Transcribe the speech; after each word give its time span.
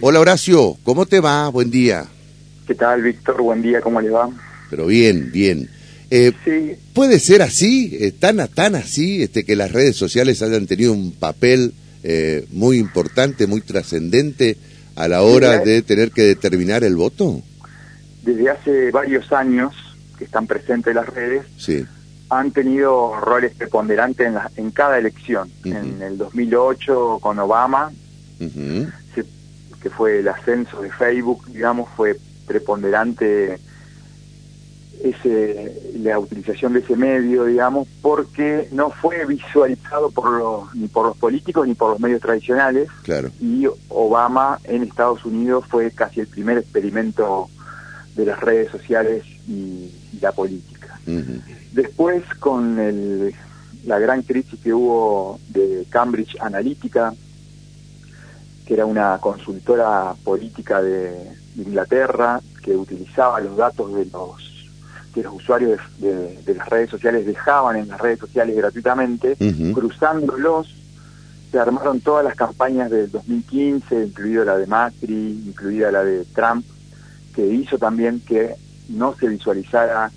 Hola 0.00 0.20
Horacio, 0.20 0.76
¿cómo 0.84 1.06
te 1.06 1.20
va? 1.20 1.48
Buen 1.48 1.70
día. 1.70 2.06
¿Qué 2.66 2.74
tal, 2.74 3.02
Víctor? 3.02 3.40
Buen 3.42 3.62
día, 3.62 3.80
¿cómo 3.80 4.00
le 4.00 4.10
va? 4.10 4.28
Pero 4.70 4.86
bien, 4.86 5.30
bien. 5.32 5.68
Eh, 6.10 6.32
Sí, 6.44 6.72
¿Puede 6.94 7.18
ser 7.18 7.42
así, 7.42 7.96
eh, 8.00 8.12
tan, 8.12 8.36
tan 8.48 8.74
así, 8.74 9.22
este, 9.22 9.44
que 9.44 9.56
las 9.56 9.72
redes 9.72 9.96
sociales 9.96 10.42
hayan 10.42 10.66
tenido 10.66 10.92
un 10.92 11.12
papel 11.12 11.74
eh, 12.02 12.46
muy 12.52 12.78
importante, 12.78 13.46
muy 13.46 13.60
trascendente 13.60 14.56
a 14.94 15.08
la 15.08 15.22
hora 15.22 15.58
de 15.58 15.82
tener 15.82 16.10
que 16.12 16.22
determinar 16.22 16.84
el 16.84 16.96
voto? 16.96 17.42
desde 18.22 18.50
hace 18.50 18.90
varios 18.90 19.30
años 19.32 19.72
que 20.18 20.24
están 20.24 20.48
presentes 20.48 20.92
las 20.92 21.06
redes, 21.08 21.42
Sí. 21.58 21.84
han 22.28 22.50
tenido 22.50 23.14
roles 23.20 23.54
preponderantes 23.54 24.26
en, 24.26 24.34
la- 24.34 24.50
en 24.56 24.72
cada 24.72 24.98
elección. 24.98 25.48
Ujú. 25.64 25.76
En 25.76 26.02
el 26.02 26.18
2008 26.18 27.18
con 27.20 27.38
Obama, 27.38 27.92
se- 29.14 29.24
que 29.86 29.90
fue 29.94 30.18
el 30.18 30.26
ascenso 30.26 30.82
de 30.82 30.90
Facebook, 30.90 31.46
digamos, 31.46 31.88
fue 31.96 32.16
preponderante 32.44 33.56
ese, 35.04 35.92
la 36.00 36.18
utilización 36.18 36.72
de 36.72 36.80
ese 36.80 36.96
medio, 36.96 37.44
digamos, 37.44 37.86
porque 38.02 38.68
no 38.72 38.90
fue 38.90 39.24
visualizado 39.26 40.10
por 40.10 40.30
los, 40.32 40.74
ni 40.74 40.88
por 40.88 41.06
los 41.06 41.16
políticos 41.18 41.68
ni 41.68 41.74
por 41.74 41.90
los 41.92 42.00
medios 42.00 42.20
tradicionales. 42.20 42.88
Claro. 43.04 43.30
y 43.40 43.68
Obama 43.88 44.58
en 44.64 44.82
Estados 44.82 45.24
Unidos 45.24 45.64
fue 45.68 45.92
casi 45.92 46.18
el 46.20 46.26
primer 46.26 46.58
experimento 46.58 47.48
de 48.16 48.24
las 48.26 48.40
redes 48.40 48.70
sociales 48.72 49.22
y, 49.46 49.92
y 50.12 50.18
la 50.20 50.32
política. 50.32 50.98
Después, 51.72 52.24
con 52.40 52.80
el- 52.80 53.32
la 53.84 54.00
gran 54.00 54.22
crisis 54.22 54.58
que 54.58 54.74
hubo 54.74 55.38
de 55.50 55.86
Cambridge 55.90 56.36
Analytica, 56.40 57.14
que 58.66 58.74
era 58.74 58.84
una 58.84 59.18
consultora 59.18 60.14
política 60.24 60.82
de 60.82 61.30
Inglaterra 61.56 62.40
que 62.62 62.76
utilizaba 62.76 63.40
los 63.40 63.56
datos 63.56 63.94
de 63.94 64.04
los 64.06 64.52
que 65.14 65.22
los 65.22 65.34
usuarios 65.34 65.80
de, 65.98 66.14
de- 66.14 66.42
de 66.42 66.54
las 66.54 66.68
redes 66.68 66.90
sociales 66.90 67.24
dejaban 67.24 67.76
en 67.76 67.88
las 67.88 67.98
redes 68.00 68.18
sociales 68.18 68.54
gratuitamente, 68.56 69.36
cruzándolos 69.72 70.74
se 71.50 71.58
armaron 71.60 72.00
todas 72.00 72.24
las 72.24 72.34
campañas 72.34 72.90
del 72.90 73.10
2015, 73.10 74.04
incluida 74.06 74.44
la 74.44 74.58
de 74.58 74.66
Macri, 74.66 75.42
incluida 75.46 75.90
la 75.92 76.02
de 76.04 76.24
Trump, 76.34 76.66
que 77.34 77.46
hizo 77.46 77.78
también 77.78 78.20
que 78.20 78.56
no 78.88 79.14
se 79.16 79.28
visualizara 79.28 80.10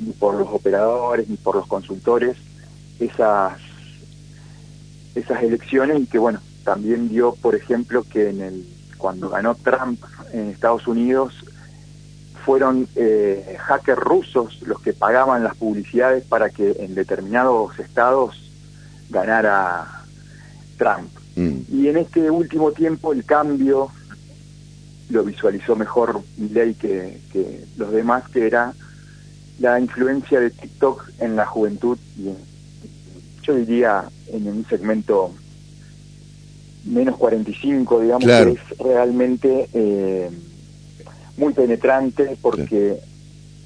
ni 0.00 0.12
por 0.12 0.34
los 0.34 0.48
operadores 0.48 1.28
ni 1.28 1.36
por 1.36 1.54
los 1.56 1.66
consultores 1.68 2.36
esas 2.98 3.58
esas 5.14 5.42
elecciones 5.42 6.00
y 6.00 6.06
que 6.06 6.18
bueno 6.18 6.40
también 6.64 7.08
dio 7.08 7.34
por 7.34 7.54
ejemplo 7.54 8.04
que 8.04 8.30
en 8.30 8.40
el 8.40 8.66
cuando 8.98 9.28
ganó 9.28 9.54
Trump 9.56 10.00
en 10.32 10.48
Estados 10.48 10.86
Unidos 10.86 11.34
fueron 12.44 12.88
eh, 12.96 13.56
hackers 13.60 14.00
rusos 14.00 14.60
los 14.62 14.80
que 14.80 14.92
pagaban 14.92 15.44
las 15.44 15.56
publicidades 15.56 16.24
para 16.24 16.50
que 16.50 16.76
en 16.80 16.94
determinados 16.94 17.78
estados 17.78 18.50
ganara 19.10 19.86
Trump. 20.76 21.08
Mm. 21.36 21.58
Y 21.72 21.88
en 21.88 21.96
este 21.98 22.30
último 22.30 22.72
tiempo 22.72 23.12
el 23.12 23.24
cambio 23.24 23.90
lo 25.10 25.24
visualizó 25.24 25.76
mejor 25.76 26.22
Milley 26.36 26.74
que, 26.74 27.20
que 27.32 27.64
los 27.76 27.92
demás, 27.92 28.24
que 28.30 28.46
era 28.46 28.72
la 29.60 29.78
influencia 29.78 30.40
de 30.40 30.50
TikTok 30.50 31.08
en 31.20 31.36
la 31.36 31.46
juventud 31.46 31.98
y 32.18 32.28
en- 32.28 32.52
yo 33.42 33.54
diría 33.56 34.04
en 34.28 34.46
un 34.48 34.64
segmento 34.68 35.32
menos 36.84 37.16
45, 37.16 38.00
digamos, 38.00 38.24
Claro. 38.24 38.54
que 38.54 38.60
es 38.60 38.78
realmente 38.78 39.68
eh, 39.72 40.30
muy 41.36 41.52
penetrante 41.52 42.36
porque 42.40 42.98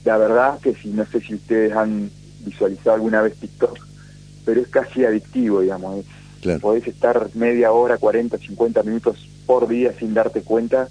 la 0.04 0.16
verdad 0.18 0.60
que 0.60 0.74
si 0.74 0.88
no 0.88 1.04
sé 1.06 1.20
si 1.20 1.34
ustedes 1.34 1.72
han 1.72 2.10
visualizado 2.40 2.94
alguna 2.94 3.22
vez 3.22 3.34
TikTok, 3.36 3.78
pero 4.44 4.60
es 4.60 4.68
casi 4.68 5.04
adictivo, 5.04 5.60
digamos, 5.60 5.98
es 6.00 6.06
Claro. 6.42 6.60
podés 6.60 6.86
estar 6.86 7.28
media 7.34 7.72
hora, 7.72 7.96
40, 7.98 8.38
50 8.38 8.82
minutos 8.84 9.26
por 9.46 9.66
día 9.66 9.92
sin 9.98 10.14
darte 10.14 10.42
cuenta, 10.42 10.88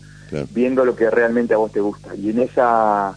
viendo 0.52 0.84
lo 0.84 0.96
que 0.98 1.10
realmente 1.10 1.54
a 1.54 1.58
vos 1.58 1.72
te 1.72 1.80
gusta. 1.80 2.14
Y 2.16 2.32
en 2.32 2.40
esa 2.40 3.16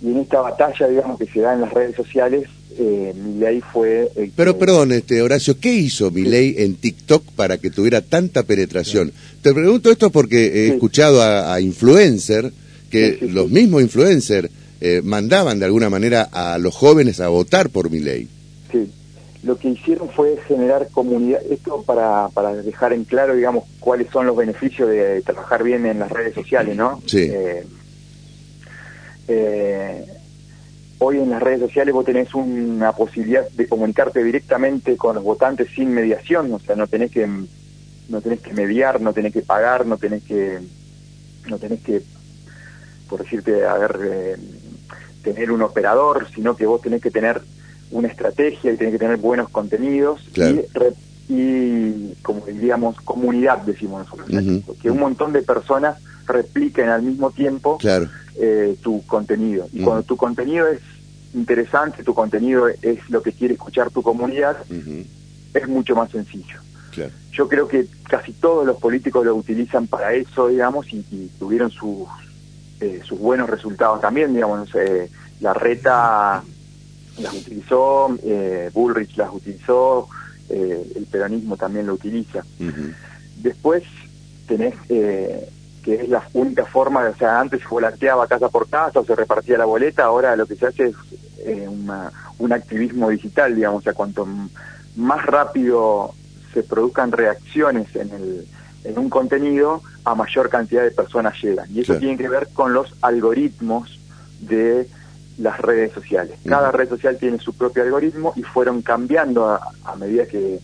y 0.00 0.10
en 0.10 0.18
esta 0.18 0.40
batalla, 0.42 0.86
digamos, 0.86 1.18
que 1.18 1.26
se 1.26 1.40
da 1.40 1.54
en 1.54 1.62
las 1.62 1.72
redes 1.72 1.96
sociales, 1.96 2.48
eh, 2.78 3.12
Milei 3.14 3.60
fue 3.72 4.10
el 4.16 4.30
Pero 4.36 4.54
que- 4.54 4.58
perdón, 4.60 4.92
este 4.92 5.22
Horacio, 5.22 5.58
¿qué 5.58 5.72
hizo 5.74 6.10
Milei 6.10 6.54
en 6.58 6.74
TikTok 6.76 7.24
para 7.36 7.58
que 7.58 7.70
tuviera 7.70 8.00
tanta 8.02 8.42
penetración? 8.42 9.12
Te 9.42 9.52
pregunto 9.54 9.90
esto 9.90 10.10
porque 10.10 10.46
he 10.46 10.66
Sí. 10.68 10.72
escuchado 10.74 11.22
a, 11.22 11.54
a 11.54 11.60
influencer 11.60 12.52
que 12.90 13.12
Sí, 13.12 13.16
sí, 13.26 13.28
los 13.30 13.48
sí. 13.48 13.54
mismos 13.54 13.82
influencers 13.82 14.50
eh, 14.80 15.00
mandaban 15.02 15.58
de 15.58 15.64
alguna 15.64 15.88
manera 15.88 16.22
a 16.32 16.58
los 16.58 16.74
jóvenes 16.74 17.20
a 17.20 17.28
votar 17.28 17.70
por 17.70 17.90
Milei. 17.90 18.28
Sí, 18.70 18.90
lo 19.42 19.56
que 19.58 19.70
hicieron 19.70 20.10
fue 20.10 20.36
generar 20.46 20.88
comunidad, 20.92 21.40
esto 21.50 21.82
para, 21.82 22.28
para 22.34 22.54
dejar 22.54 22.92
en 22.92 23.04
claro, 23.04 23.34
digamos, 23.34 23.64
cuáles 23.80 24.08
son 24.12 24.26
los 24.26 24.36
beneficios 24.36 24.90
de 24.90 25.22
trabajar 25.22 25.62
bien 25.64 25.86
en 25.86 25.98
las 26.00 26.10
redes 26.10 26.34
sociales, 26.34 26.76
¿no? 26.76 27.00
Sí. 27.06 27.20
Eh, 27.30 27.64
eh, 29.28 30.04
hoy 31.06 31.18
en 31.18 31.30
las 31.30 31.40
redes 31.42 31.60
sociales 31.60 31.94
vos 31.94 32.04
tenés 32.04 32.34
una 32.34 32.90
posibilidad 32.92 33.48
de 33.50 33.68
comunicarte 33.68 34.24
directamente 34.24 34.96
con 34.96 35.14
los 35.14 35.22
votantes 35.24 35.68
sin 35.74 35.92
mediación, 35.94 36.52
o 36.52 36.58
sea, 36.58 36.74
no 36.74 36.86
tenés 36.88 37.12
que 37.12 37.26
no 38.08 38.20
tenés 38.20 38.40
que 38.40 38.52
mediar, 38.52 39.00
no 39.00 39.12
tenés 39.12 39.32
que 39.32 39.42
pagar, 39.42 39.86
no 39.86 39.98
tenés 39.98 40.24
que 40.24 40.58
no 41.48 41.58
tenés 41.58 41.80
que 41.82 42.02
por 43.08 43.22
decirte, 43.22 43.64
a 43.64 43.74
ver, 43.74 43.98
eh, 44.02 44.36
tener 45.22 45.52
un 45.52 45.62
operador, 45.62 46.26
sino 46.34 46.56
que 46.56 46.66
vos 46.66 46.80
tenés 46.82 47.00
que 47.00 47.12
tener 47.12 47.40
una 47.92 48.08
estrategia 48.08 48.72
y 48.72 48.76
tenés 48.76 48.94
que 48.94 48.98
tener 48.98 49.16
buenos 49.18 49.48
contenidos 49.50 50.28
Claro. 50.32 50.54
y, 50.56 50.62
re- 50.76 50.94
y, 51.28 52.14
como 52.22 52.44
diríamos, 52.46 52.96
comunidad, 53.02 53.58
decimos 53.58 54.04
nosotros, 54.10 54.28
que 54.82 54.90
un 54.90 54.98
montón 54.98 55.32
de 55.32 55.42
personas 55.42 55.98
repliquen 56.26 56.88
al 56.88 57.02
mismo 57.02 57.30
tiempo 57.30 57.78
Claro. 57.78 58.08
eh, 58.40 58.76
tu 58.82 59.04
contenido. 59.06 59.68
Y 59.72 59.76
Ujú. 59.78 59.84
cuando 59.84 60.02
tu 60.02 60.16
contenido 60.16 60.66
es 60.66 60.80
interesante, 61.36 62.02
tu 62.02 62.14
contenido 62.14 62.68
es 62.68 63.08
lo 63.10 63.22
que 63.22 63.32
quiere 63.32 63.54
escuchar 63.54 63.90
tu 63.90 64.02
comunidad, 64.02 64.56
es 65.54 65.68
mucho 65.68 65.94
más 65.94 66.10
sencillo. 66.10 66.58
Claro. 66.90 67.12
Yo 67.30 67.46
creo 67.48 67.68
que 67.68 67.86
casi 68.08 68.32
todos 68.32 68.66
los 68.66 68.78
políticos 68.78 69.24
lo 69.24 69.34
utilizan 69.34 69.86
para 69.86 70.14
eso, 70.14 70.48
digamos, 70.48 70.92
y, 70.92 71.04
y 71.10 71.30
tuvieron 71.38 71.70
sus 71.70 72.08
eh, 72.80 73.00
sus 73.04 73.18
buenos 73.18 73.48
resultados 73.48 74.00
también, 74.00 74.34
digamos. 74.34 74.68
eh, 74.74 75.10
la 75.40 75.52
reta 75.54 76.42
las 77.18 77.34
utilizó, 77.34 78.16
eh, 78.22 78.70
Bullrich 78.72 79.16
las 79.16 79.32
utilizó, 79.32 80.08
eh, 80.48 80.92
el 80.96 81.06
peronismo 81.06 81.56
también 81.56 81.86
lo 81.86 81.94
utiliza. 81.94 82.42
Después 83.42 83.82
tenés 84.46 84.74
eh, 84.88 85.48
que 85.86 85.94
es 86.02 86.08
la 86.08 86.22
única 86.34 86.64
forma, 86.66 87.08
o 87.08 87.14
sea, 87.14 87.38
antes 87.38 87.60
se 87.62 87.68
volanteaba 87.68 88.26
casa 88.26 88.48
por 88.48 88.68
casa 88.68 88.98
o 88.98 89.04
se 89.04 89.14
repartía 89.14 89.56
la 89.56 89.66
boleta, 89.66 90.02
ahora 90.04 90.34
lo 90.34 90.44
que 90.44 90.56
se 90.56 90.66
hace 90.66 90.86
es 90.88 90.94
eh, 91.38 91.68
una- 91.68 92.10
un 92.40 92.52
activismo 92.52 93.08
digital, 93.08 93.54
digamos, 93.54 93.78
o 93.78 93.82
sea, 93.84 93.94
cuanto 93.94 94.26
más 94.96 95.24
rápido 95.24 96.12
se 96.52 96.64
produzcan 96.64 97.12
reacciones 97.12 97.94
en, 97.94 98.10
el, 98.10 98.46
en 98.82 98.98
un 98.98 99.08
contenido, 99.08 99.80
a 100.04 100.14
mayor 100.16 100.48
cantidad 100.50 100.82
de 100.82 100.90
personas 100.90 101.34
llegan. 101.40 101.68
Y 101.72 101.80
eso 101.82 101.94
tiene 102.00 102.16
que 102.18 102.28
ver 102.28 102.48
con 102.52 102.72
los 102.74 102.92
algoritmos 103.02 104.00
de 104.40 104.88
las 105.38 105.58
redes 105.60 105.92
sociales. 105.92 106.38
Cada 106.48 106.72
red 106.72 106.88
social 106.88 107.16
tiene 107.18 107.38
su 107.38 107.52
propio 107.52 107.82
algoritmo 107.84 108.32
y 108.36 108.42
fueron 108.42 108.82
cambiando 108.82 109.46
a, 109.48 109.60
a 109.84 109.94
medida 109.96 110.26
que 110.26 110.58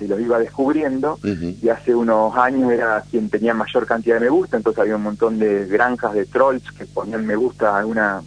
se 0.00 0.08
los 0.08 0.18
iba 0.20 0.38
descubriendo. 0.38 1.18
Y 1.62 1.68
hace 1.68 1.94
unos 1.94 2.34
años 2.36 2.72
era 2.72 3.04
quien 3.10 3.28
tenía 3.28 3.52
mayor 3.52 3.86
cantidad 3.86 4.16
de 4.16 4.22
me 4.22 4.30
gusta, 4.30 4.56
entonces 4.56 4.80
había 4.80 4.96
un 4.96 5.02
montón 5.02 5.38
de 5.38 5.66
granjas 5.66 6.14
de 6.14 6.24
trolls 6.24 6.72
que 6.72 6.86
ponían 6.86 7.26
me 7.26 7.36
gusta 7.36 7.76
a 7.76 7.78
alguna 7.80 8.22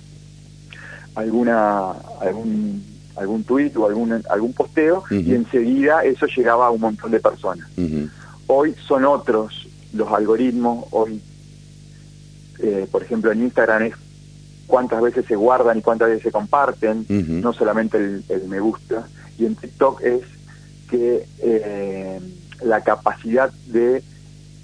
alguna 1.15 1.91
algún 2.21 2.83
algún 3.15 3.43
tweet 3.43 3.71
o 3.75 3.87
algún 3.87 4.23
algún 4.29 4.53
posteo 4.53 5.03
y 5.09 5.33
enseguida 5.33 6.03
eso 6.03 6.25
llegaba 6.27 6.67
a 6.67 6.71
un 6.71 6.81
montón 6.81 7.11
de 7.11 7.19
personas. 7.19 7.67
Hoy 8.47 8.75
son 8.87 9.05
otros 9.05 9.67
los 9.93 10.11
algoritmos, 10.11 10.85
hoy 10.91 11.21
eh, 12.59 12.87
por 12.91 13.01
ejemplo 13.01 13.31
en 13.31 13.41
Instagram 13.43 13.83
es 13.83 13.95
cuántas 14.67 15.01
veces 15.01 15.25
se 15.25 15.35
guardan 15.35 15.79
y 15.79 15.81
cuántas 15.81 16.09
veces 16.09 16.23
se 16.23 16.31
comparten, 16.31 17.05
no 17.09 17.51
solamente 17.51 17.97
el, 17.97 18.23
el 18.29 18.47
me 18.47 18.59
gusta, 18.59 19.07
y 19.37 19.45
en 19.45 19.55
TikTok 19.55 20.01
es 20.01 20.21
que 20.93 21.25
eh, 21.39 22.19
la 22.61 22.81
capacidad 22.81 23.51
de 23.65 24.03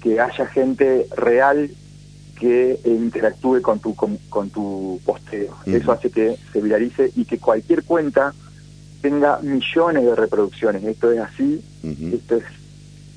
que 0.00 0.20
haya 0.20 0.46
gente 0.46 1.08
real 1.16 1.72
que 2.38 2.78
interactúe 2.84 3.60
con 3.62 3.80
tu 3.80 3.96
con, 3.96 4.16
con 4.28 4.50
tu 4.50 5.00
posteo. 5.04 5.56
Ujú. 5.66 5.76
Eso 5.76 5.92
hace 5.92 6.08
que 6.10 6.38
se 6.52 6.60
viralice 6.60 7.10
y 7.16 7.24
que 7.24 7.38
cualquier 7.38 7.82
cuenta 7.82 8.32
tenga 9.02 9.40
millones 9.40 10.04
de 10.04 10.14
reproducciones. 10.14 10.84
Esto 10.84 11.10
es 11.10 11.18
así, 11.18 11.60
Ujú. 11.82 12.14
esto 12.14 12.36
es, 12.36 12.44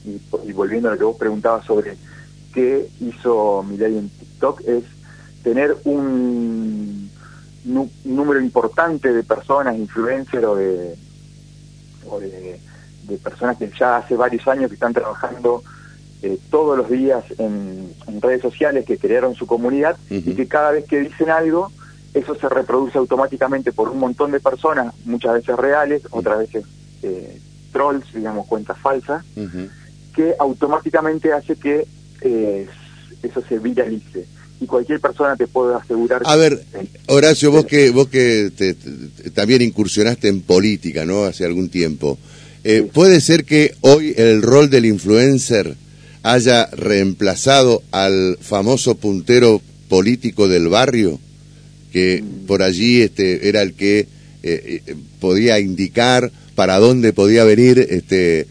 y, 0.05 0.49
y 0.49 0.53
volviendo 0.53 0.89
a 0.89 0.93
lo 0.93 0.97
que 0.97 1.05
vos 1.05 1.17
preguntabas 1.17 1.65
sobre 1.65 1.95
que 2.51 2.87
hizo 2.99 3.61
Milei 3.61 3.95
en 3.95 4.09
TikTok 4.09 4.61
es 4.65 4.83
tener 5.43 5.77
un, 5.83 7.11
número 8.03 8.41
importante 8.41 9.13
de 9.13 9.23
personas, 9.23 9.77
influencers 9.77 10.45
o 10.45 10.55
de, 10.55 10.95
o 12.09 12.19
de, 12.19 12.59
personas 13.21 13.57
que 13.57 13.69
ya 13.77 13.97
hace 13.97 14.15
varios 14.15 14.47
años 14.47 14.69
que 14.69 14.75
están 14.75 14.93
trabajando 14.93 15.63
eh, 16.21 16.37
todos 16.49 16.77
los 16.77 16.89
días 16.89 17.23
en, 17.37 17.93
redes 18.21 18.41
sociales, 18.41 18.85
que 18.85 18.97
crearon 18.97 19.35
su 19.35 19.45
comunidad 19.45 19.97
y 20.09 20.33
que 20.33 20.47
cada 20.47 20.71
vez 20.71 20.85
que 20.85 21.01
dicen 21.01 21.29
algo, 21.29 21.69
eso 22.13 22.35
se 22.35 22.47
reproduce 22.47 22.97
automáticamente 22.97 23.73
por 23.73 23.89
un 23.89 23.99
montón 23.99 24.31
de 24.31 24.39
personas, 24.39 24.93
muchas 25.03 25.33
veces 25.33 25.55
reales, 25.57 26.03
otras 26.11 26.39
veces 26.39 26.63
eh, 27.01 27.39
trolls, 27.73 28.05
digamos, 28.13 28.45
cuentas 28.47 28.77
falsas, 28.77 29.25
que 30.15 30.35
automáticamente 30.39 31.33
hace 31.33 31.55
que 31.55 31.85
eh, 32.21 32.67
eso 33.21 33.43
se 33.49 33.59
viralice. 33.59 34.25
Y 34.61 34.65
cualquier 34.65 35.01
persona 35.01 35.35
te 35.35 35.47
puede 35.47 35.75
asegurar... 35.75 36.21
A 36.25 36.37
ver, 36.37 36.63
Horacio, 37.07 37.51
vos 37.51 37.65
que, 37.65 37.89
vos 37.89 38.07
que 38.07 38.49
también 39.33 39.61
incursionaste 39.61 40.29
en 40.29 40.41
política, 40.41 41.03
¿no? 41.03 41.25
Hace 41.25 41.43
algún 41.45 41.69
tiempo. 41.69 42.17
Eh, 42.65 42.87
¿Puede 42.93 43.19
ser 43.19 43.43
que 43.43 43.75
hoy 43.81 44.13
el 44.15 44.41
rol 44.41 44.69
del 44.69 44.85
influencer 44.85 45.75
haya 46.21 46.67
reemplazado 46.67 47.83
al 47.91 48.37
famoso 48.39 48.95
puntero 48.95 49.61
político 49.89 50.47
del 50.47 50.69
barrio? 50.69 51.19
que 51.91 52.23
por 52.47 52.63
allí 52.63 53.03
este, 53.03 53.47
era 53.47 53.61
el 53.61 53.75
que 53.75 53.99
eh, 53.99 54.07
eh, 54.41 54.95
podía 55.19 55.59
indicar 55.59 56.31
para 56.55 56.79
dónde 56.79 57.13
podía 57.13 57.43
venir 57.43 57.77
este, 57.87 58.47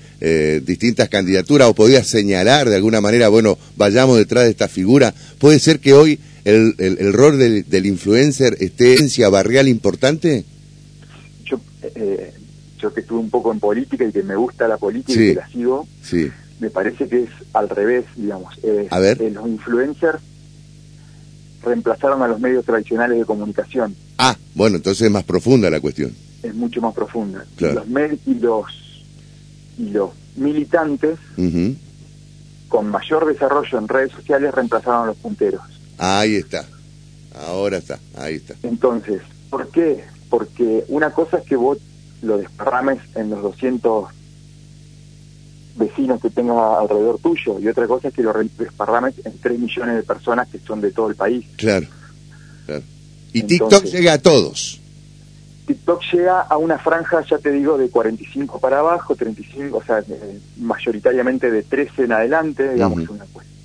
distintas 0.65 1.09
candidaturas 1.09 1.69
o 1.69 1.75
podía 1.75 2.05
señalar 2.05 2.69
de 2.69 2.77
alguna 2.77 3.01
manera, 3.01 3.27
bueno, 3.29 3.59
vayamos 3.77 4.19
detrás 4.19 4.45
de 4.45 4.51
esta 4.51 4.69
figura. 4.69 5.13
¿Puede 5.39 5.59
ser 5.59 5.81
que 5.81 5.93
hoy 5.93 6.21
el, 6.45 6.77
el, 6.79 7.13
rol 7.13 7.37
del, 7.37 7.69
del, 7.69 7.87
influencer 7.87 8.57
esté 8.61 8.95
en 8.95 9.33
barrial 9.33 9.67
importante? 9.67 10.45
Yo, 11.45 11.61
yo 12.83 12.93
que 12.93 13.01
estuve 13.01 13.21
un 13.21 13.31
poco 13.31 13.53
en 13.53 13.61
política 13.61 14.05
y 14.05 14.13
que 14.13 14.23
me 14.23 14.37
gusta 14.37 14.67
la 14.67 14.77
política 14.77 15.21
y 15.21 15.29
que 15.29 15.35
la 15.35 15.49
sigo, 15.49 15.87
sí. 16.03 16.31
me 16.61 16.71
parece 16.71 17.09
que 17.09 17.23
es 17.25 17.31
al 17.53 17.69
revés, 17.69 18.05
digamos. 18.17 18.55
A 18.91 18.99
ver. 18.99 19.21
los 19.21 19.47
influencers 19.47 20.19
reemplazaron 21.63 22.23
a 22.23 22.29
los 22.29 22.41
medios 22.41 22.65
tradicionales 22.65 23.19
de 23.19 23.25
comunicación. 23.25 23.95
Ah, 24.19 24.37
bueno, 24.55 24.77
entonces 24.77 25.07
es 25.07 25.11
más 25.11 25.25
profunda 25.25 25.71
la 25.71 25.81
cuestión. 25.81 26.13
Es 26.43 26.55
mucho 26.55 26.81
más 26.81 26.95
profunda. 26.95 27.45
Los 27.59 27.87
y 28.27 28.35
los 28.35 28.67
y 29.79 29.91
los 29.91 30.11
militantes 30.37 31.19
con 32.69 32.89
mayor 32.89 33.27
desarrollo 33.27 33.79
en 33.79 33.89
redes 33.89 34.13
sociales 34.13 34.53
reemplazaron 34.53 35.05
a 35.05 35.07
los 35.07 35.17
punteros. 35.17 35.63
Ahí 35.99 36.37
está. 36.37 36.67
Ahora 37.47 37.79
está, 37.79 37.99
ahí 38.17 38.35
está. 38.35 38.55
Entonces, 38.63 39.23
¿por 39.51 39.69
qué? 39.69 40.05
Porque 40.29 40.85
una 40.89 41.11
cosa 41.11 41.39
es 41.39 41.45
que 41.45 41.57
vos 41.57 41.79
lo 42.23 42.39
desparrames 42.39 42.99
en 43.15 43.31
los 43.31 43.43
200 43.43 44.09
vecinos 45.77 46.21
que 46.21 46.31
tengas 46.31 46.79
alrededor 46.79 47.19
tuyo 47.19 47.59
y 47.59 47.69
otra 47.69 47.87
cosa 47.87 48.09
es 48.09 48.15
que 48.15 48.23
lo 48.23 48.33
desparrames 48.33 49.15
en 49.25 49.39
3 49.39 49.59
millones 49.59 49.97
de 49.97 50.03
personas 50.03 50.49
que 50.49 50.59
son 50.59 50.81
de 50.81 50.91
todo 50.93 51.09
el 51.09 51.17
país. 51.17 51.45
Claro, 51.57 51.87
claro. 52.67 52.83
Y 53.33 53.43
TikTok 53.43 53.85
llega 53.85 54.15
a 54.15 54.19
todos. 54.19 54.81
TikTok 55.67 56.03
llega 56.13 56.41
a 56.43 56.57
una 56.57 56.79
franja, 56.79 57.25
ya 57.25 57.39
te 57.39 57.51
digo, 57.51 57.79
de 57.79 57.89
45 57.89 58.61
para 58.61 58.81
abajo, 58.81 59.15
35, 59.15 59.77
o 59.77 59.83
sea, 59.83 60.01
eh, 60.01 60.41
mayoritariamente 60.59 61.51
de 61.51 61.63
13 61.63 62.05
en 62.05 62.13
adelante, 62.13 62.75
digamos, 62.75 63.03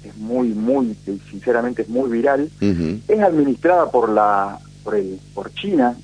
es 0.03 0.15
muy, 0.15 0.50
muy, 0.50 0.95
sinceramente 1.30 1.81
es 1.81 1.89
muy 1.89 2.10
viral. 2.10 2.50
Es 2.62 3.19
administrada 3.19 3.92
por 3.92 4.10
la, 4.10 4.60
por, 4.83 4.95
el, 4.95 5.19
por 5.33 5.53
China, 5.53 5.98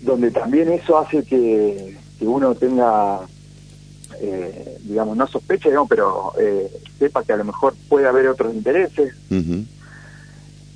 donde 0.00 0.30
también 0.30 0.72
eso 0.72 0.98
hace 0.98 1.24
que, 1.24 1.96
que 2.18 2.26
uno 2.26 2.54
tenga 2.54 3.26
eh, 4.20 4.78
digamos, 4.82 5.16
no 5.16 5.26
sospecha, 5.28 5.68
digamos, 5.68 5.88
pero 5.88 6.32
eh, 6.40 6.68
sepa 6.98 7.22
que 7.22 7.32
a 7.32 7.36
lo 7.36 7.44
mejor 7.44 7.74
puede 7.88 8.08
haber 8.08 8.26
otros 8.28 8.52
intereses. 8.54 9.14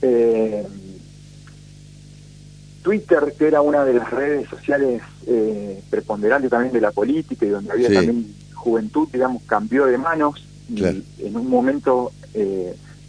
Eh, 0.03 0.67
Twitter, 2.83 3.35
que 3.37 3.47
era 3.49 3.61
una 3.61 3.85
de 3.85 3.95
las 3.95 4.11
redes 4.11 4.49
sociales 4.49 5.03
preponderantes 5.89 6.51
también 6.51 6.73
de 6.73 6.81
la 6.81 6.91
política 6.91 7.47
y 7.47 7.51
donde 7.51 7.71
había 7.71 7.93
también 7.93 8.35
juventud, 8.55 9.09
digamos, 9.13 9.43
cambió 9.45 9.87
de 9.87 9.99
manos 9.99 10.45
y 10.69 10.85
en 10.85 11.37
un 11.37 11.49
momento 11.49 12.11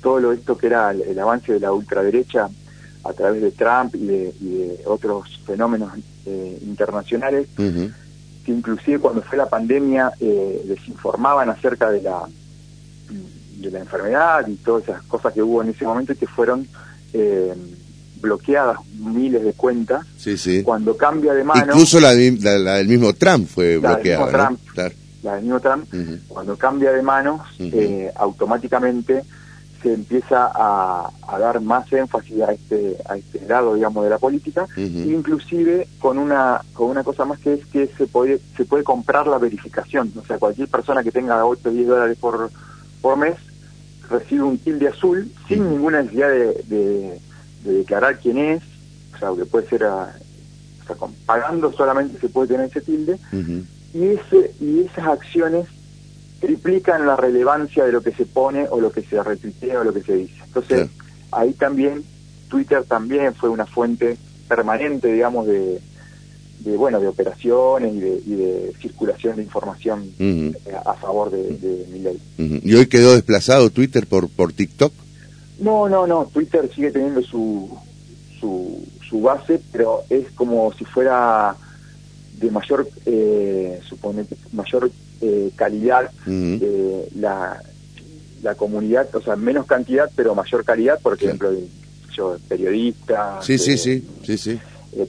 todo 0.02 0.20
lo 0.20 0.32
esto 0.32 0.58
que 0.58 0.68
era 0.68 0.92
el, 0.92 1.18
avance 1.18 1.54
de 1.54 1.60
la 1.60 1.72
ultraderecha 1.72 2.50
a 3.04 3.14
través 3.14 3.42
de 3.42 3.52
Trump 3.52 3.96
y 3.96 4.06
de, 4.06 4.82
otros 4.86 5.42
fenómenos 5.46 5.92
internacionales, 6.26 7.48
que 7.56 8.52
inclusive 8.52 9.00
cuando 9.00 9.22
fue 9.22 9.38
la 9.38 9.48
pandemia 9.48 10.12
eh, 10.20 10.62
desinformaban 10.66 11.50
acerca 11.50 11.90
de 11.90 12.02
la 12.02 12.28
de 13.64 13.72
la 13.72 13.80
enfermedad 13.80 14.48
y 14.48 14.56
todas 14.56 14.84
esas 14.84 15.02
cosas 15.04 15.34
que 15.34 15.42
hubo 15.42 15.62
en 15.62 15.70
ese 15.70 15.86
momento 15.86 16.14
y 16.14 16.16
que 16.18 16.28
fueron 16.28 16.68
eh, 17.14 17.54
bloqueadas 18.22 18.78
miles 18.98 19.44
de 19.44 19.54
cuentas. 19.54 20.06
Sí, 20.18 20.38
sí. 20.38 20.64
Cuando 20.64 20.96
cambia 20.98 21.34
de 21.34 21.44
mano... 21.44 21.74
Incluso 21.74 22.00
la, 22.00 22.14
del 22.14 22.88
mismo 22.88 23.14
Trump 23.14 23.48
fue 23.48 23.78
bloqueada. 23.78 24.52
La 25.22 25.36
del 25.36 25.44
mismo 25.44 25.60
Trump, 25.62 25.86
cuando 26.28 26.58
cambia 26.58 26.92
de 26.92 27.02
manos, 27.02 27.42
eh, 27.60 28.12
automáticamente 28.16 29.24
se 29.84 29.94
empieza 29.94 30.50
a, 30.56 31.10
dar 31.38 31.60
más 31.62 31.92
énfasis 31.92 32.42
a 32.42 32.54
este 32.54 32.96
a 33.08 33.18
este 33.18 33.46
lado 33.48 33.76
digamos 33.76 34.04
de 34.04 34.10
la 34.10 34.18
política 34.18 34.66
inclusive 34.78 35.88
con 36.00 36.18
una 36.18 36.62
con 36.74 36.90
una 36.90 37.04
cosa 37.04 37.26
más 37.26 37.40
que 37.40 37.56
es 37.56 37.66
que 37.66 37.88
se 37.88 38.08
puede 38.08 38.40
se 38.56 38.66
puede 38.66 38.84
comprar 38.84 39.28
la 39.28 39.38
verificación. 39.38 40.12
O 40.16 40.26
sea 40.26 40.40
cualquier 40.40 40.70
persona 40.70 41.04
que 41.04 41.12
tenga 41.12 41.46
8 41.46 41.70
o 41.70 41.72
10 41.72 41.88
dólares 41.88 42.18
por 42.20 42.50
por 43.02 43.18
mes 43.18 43.36
recibe 44.10 44.44
un 44.44 44.58
tilde 44.58 44.88
azul 44.88 45.30
sin 45.48 45.70
ninguna 45.70 46.02
necesidad 46.02 46.30
de, 46.30 47.20
declarar 47.64 48.20
quién 48.20 48.38
es. 48.38 48.64
O 49.16 49.18
sea 49.18 49.30
que 49.36 49.46
puede 49.46 49.68
ser 49.68 49.84
o 49.84 50.08
sea, 50.88 50.96
pagando 51.26 51.72
solamente 51.74 52.20
se 52.20 52.30
puede 52.30 52.48
tener 52.48 52.70
ese 52.70 52.82
tilde. 52.82 53.20
Y 53.94 54.06
ese 54.06 54.54
y 54.60 54.82
esas 54.82 55.08
acciones 55.08 55.68
triplican 56.44 57.08
la 57.08 57.16
relevancia 57.16 57.86
de 57.86 57.94
lo 57.94 58.02
que 58.02 58.12
se 58.12 58.26
pone 58.26 58.68
o 58.70 58.82
lo 58.82 58.92
que 58.92 59.02
se 59.02 59.24
retuitea 59.24 59.80
o 59.80 59.84
lo 59.86 59.94
que 59.94 60.04
se 60.04 60.14
dice. 60.14 60.36
Entonces, 60.46 60.90
ahí 61.32 61.54
también, 61.54 62.04
Twitter 62.50 62.84
también 62.84 63.34
fue 63.34 63.48
una 63.48 63.66
fuente 63.66 64.18
permanente, 64.50 65.14
digamos, 65.14 65.48
de, 65.48 65.80
bueno, 66.76 67.00
de 67.00 67.08
operaciones 67.08 67.96
y 67.96 68.36
de, 68.36 68.74
circulación 68.82 69.38
de 69.38 69.44
información 69.44 70.12
eh, 70.20 70.54
a 70.86 70.94
favor 70.96 71.32
de, 71.32 71.88
ley. 71.90 72.20
¿Y 72.62 72.76
hoy 72.76 72.88
quedó 72.88 73.14
desplazado 73.14 73.70
Twitter 73.70 74.06
por, 74.06 74.28
por 74.28 74.52
TikTok? 74.52 74.92
No, 75.60 75.88
no, 75.88 76.06
no, 76.06 76.26
Twitter 76.26 76.70
sigue 76.76 76.92
teniendo 76.92 77.22
su, 77.22 77.70
su, 78.42 78.86
su 79.08 79.22
base, 79.22 79.62
pero 79.72 80.02
es 80.10 80.30
como 80.32 80.74
si 80.74 80.84
fuera 80.84 81.56
de 82.38 82.52
mayor, 82.52 82.86
eh, 83.06 83.80
supone, 83.88 84.26
mayor 84.52 84.92
eh, 85.24 85.52
calidad 85.56 86.12
eh, 86.28 87.10
la, 87.16 87.62
la 88.42 88.56
comunidad, 88.56 89.14
o 89.16 89.22
sea, 89.22 89.36
menos 89.36 89.66
cantidad, 89.66 90.10
pero 90.16 90.36
mayor 90.36 90.64
calidad, 90.66 91.00
por 91.00 91.14
ejemplo, 91.14 91.52
yo, 92.16 92.38
periodistas, 92.48 93.46
sí, 93.46 93.58
sí, 93.58 93.78
sí, 93.78 94.06
sí, 94.24 94.38
sí. 94.38 94.60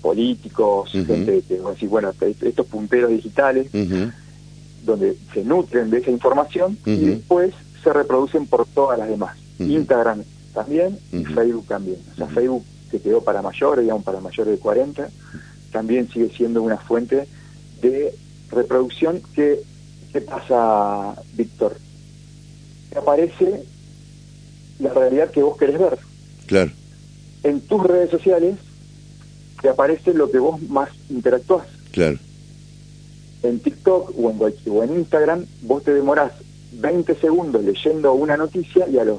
políticos, 0.00 0.90
gente 0.92 1.42
que, 1.46 1.60
bueno, 1.86 2.12
estos 2.20 2.66
punteros 2.66 3.10
digitales, 3.10 3.68
donde 4.84 5.16
se 5.32 5.44
nutren 5.44 5.90
de 5.90 5.98
esa 5.98 6.10
información 6.10 6.78
y 6.86 6.96
después 7.06 7.54
se 7.82 7.92
reproducen 7.92 8.46
por 8.46 8.66
todas 8.66 8.98
las 8.98 9.08
demás. 9.08 9.36
Instagram 9.58 10.22
también 10.52 10.98
y 11.12 11.24
Facebook 11.24 11.66
también. 11.66 11.98
O 12.12 12.16
sea, 12.16 12.26
Facebook 12.28 12.64
se 12.90 13.00
quedó 13.00 13.22
para 13.22 13.42
mayores, 13.42 13.82
digamos, 13.82 14.04
para 14.04 14.20
mayores 14.20 14.54
de 14.54 14.58
40 14.58 15.08
también 15.74 16.08
sigue 16.08 16.30
siendo 16.30 16.62
una 16.62 16.78
fuente 16.78 17.26
de 17.82 18.14
reproducción 18.50 19.20
que, 19.34 19.60
¿qué 20.14 20.20
pasa, 20.20 21.20
Víctor? 21.34 21.76
Te 22.88 22.98
aparece 22.98 23.64
la 24.78 24.94
realidad 24.94 25.30
que 25.32 25.42
vos 25.42 25.58
querés 25.58 25.78
ver. 25.78 25.98
Claro. 26.46 26.70
En 27.42 27.60
tus 27.60 27.82
redes 27.82 28.10
sociales 28.10 28.54
te 29.60 29.68
aparece 29.68 30.14
lo 30.14 30.30
que 30.30 30.38
vos 30.38 30.62
más 30.62 30.90
interactuás. 31.10 31.66
Claro. 31.90 32.18
En 33.42 33.58
TikTok 33.58 34.14
o 34.16 34.30
en, 34.30 34.40
o 34.70 34.82
en 34.84 34.94
Instagram 34.94 35.46
vos 35.62 35.82
te 35.82 35.92
demorás 35.92 36.32
20 36.74 37.16
segundos 37.16 37.64
leyendo 37.64 38.14
una 38.14 38.36
noticia 38.36 38.88
y 38.88 38.98
a 38.98 39.04
los 39.04 39.18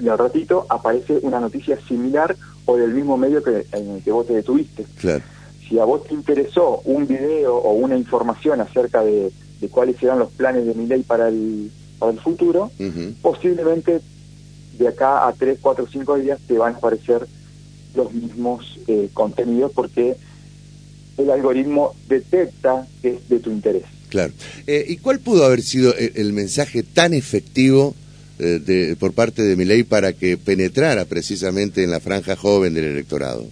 y 0.00 0.08
al 0.08 0.18
ratito 0.18 0.66
aparece 0.70 1.18
una 1.22 1.38
noticia 1.38 1.78
similar 1.86 2.34
o 2.64 2.76
del 2.76 2.94
mismo 2.94 3.16
medio 3.16 3.42
que 3.42 3.66
en 3.72 3.90
el 3.90 4.02
que 4.02 4.10
vos 4.10 4.26
te 4.26 4.32
detuviste. 4.32 4.86
Claro 4.98 5.22
si 5.68 5.78
a 5.78 5.84
vos 5.84 6.04
te 6.04 6.12
interesó 6.12 6.82
un 6.84 7.06
video 7.06 7.56
o 7.56 7.72
una 7.72 7.96
información 7.96 8.60
acerca 8.60 9.02
de, 9.02 9.32
cuáles 9.68 9.96
serán 9.96 10.18
los 10.18 10.30
planes 10.32 10.66
de 10.66 10.74
mi 10.74 10.86
ley 10.86 11.02
para 11.02 11.28
el, 11.28 11.70
para 11.98 12.12
el 12.12 12.20
futuro, 12.20 12.70
posiblemente 13.22 14.00
de 14.78 14.88
acá 14.88 15.26
a 15.26 15.32
3, 15.32 15.58
4, 15.60 15.86
5 15.90 16.18
días 16.18 16.40
te 16.46 16.58
van 16.58 16.74
a 16.74 16.78
aparecer 16.78 17.26
los 17.94 18.12
mismos 18.12 18.78
eh, 18.86 19.08
contenidos 19.12 19.72
porque 19.72 20.16
el 21.16 21.30
algoritmo 21.30 21.94
detecta 22.08 22.86
que 23.00 23.10
es 23.10 23.28
de 23.28 23.38
tu 23.38 23.50
interés. 23.50 23.84
Claro. 24.08 24.32
Eh, 24.66 24.84
¿Y 24.88 24.96
cuál 24.98 25.20
pudo 25.20 25.44
haber 25.44 25.62
sido 25.62 25.94
el, 25.96 26.32
mensaje 26.32 26.82
tan 26.82 27.14
efectivo 27.14 27.94
eh, 28.38 28.60
de, 28.64 28.96
por 28.96 29.12
parte 29.12 29.42
de 29.42 29.56
mi 29.56 29.64
ley 29.64 29.82
para 29.84 30.12
que 30.12 30.36
penetrara 30.36 31.04
precisamente 31.04 31.82
en 31.82 31.90
la 31.90 32.00
franja 32.00 32.36
joven 32.36 32.74
del 32.74 32.84
electorado? 32.84 33.46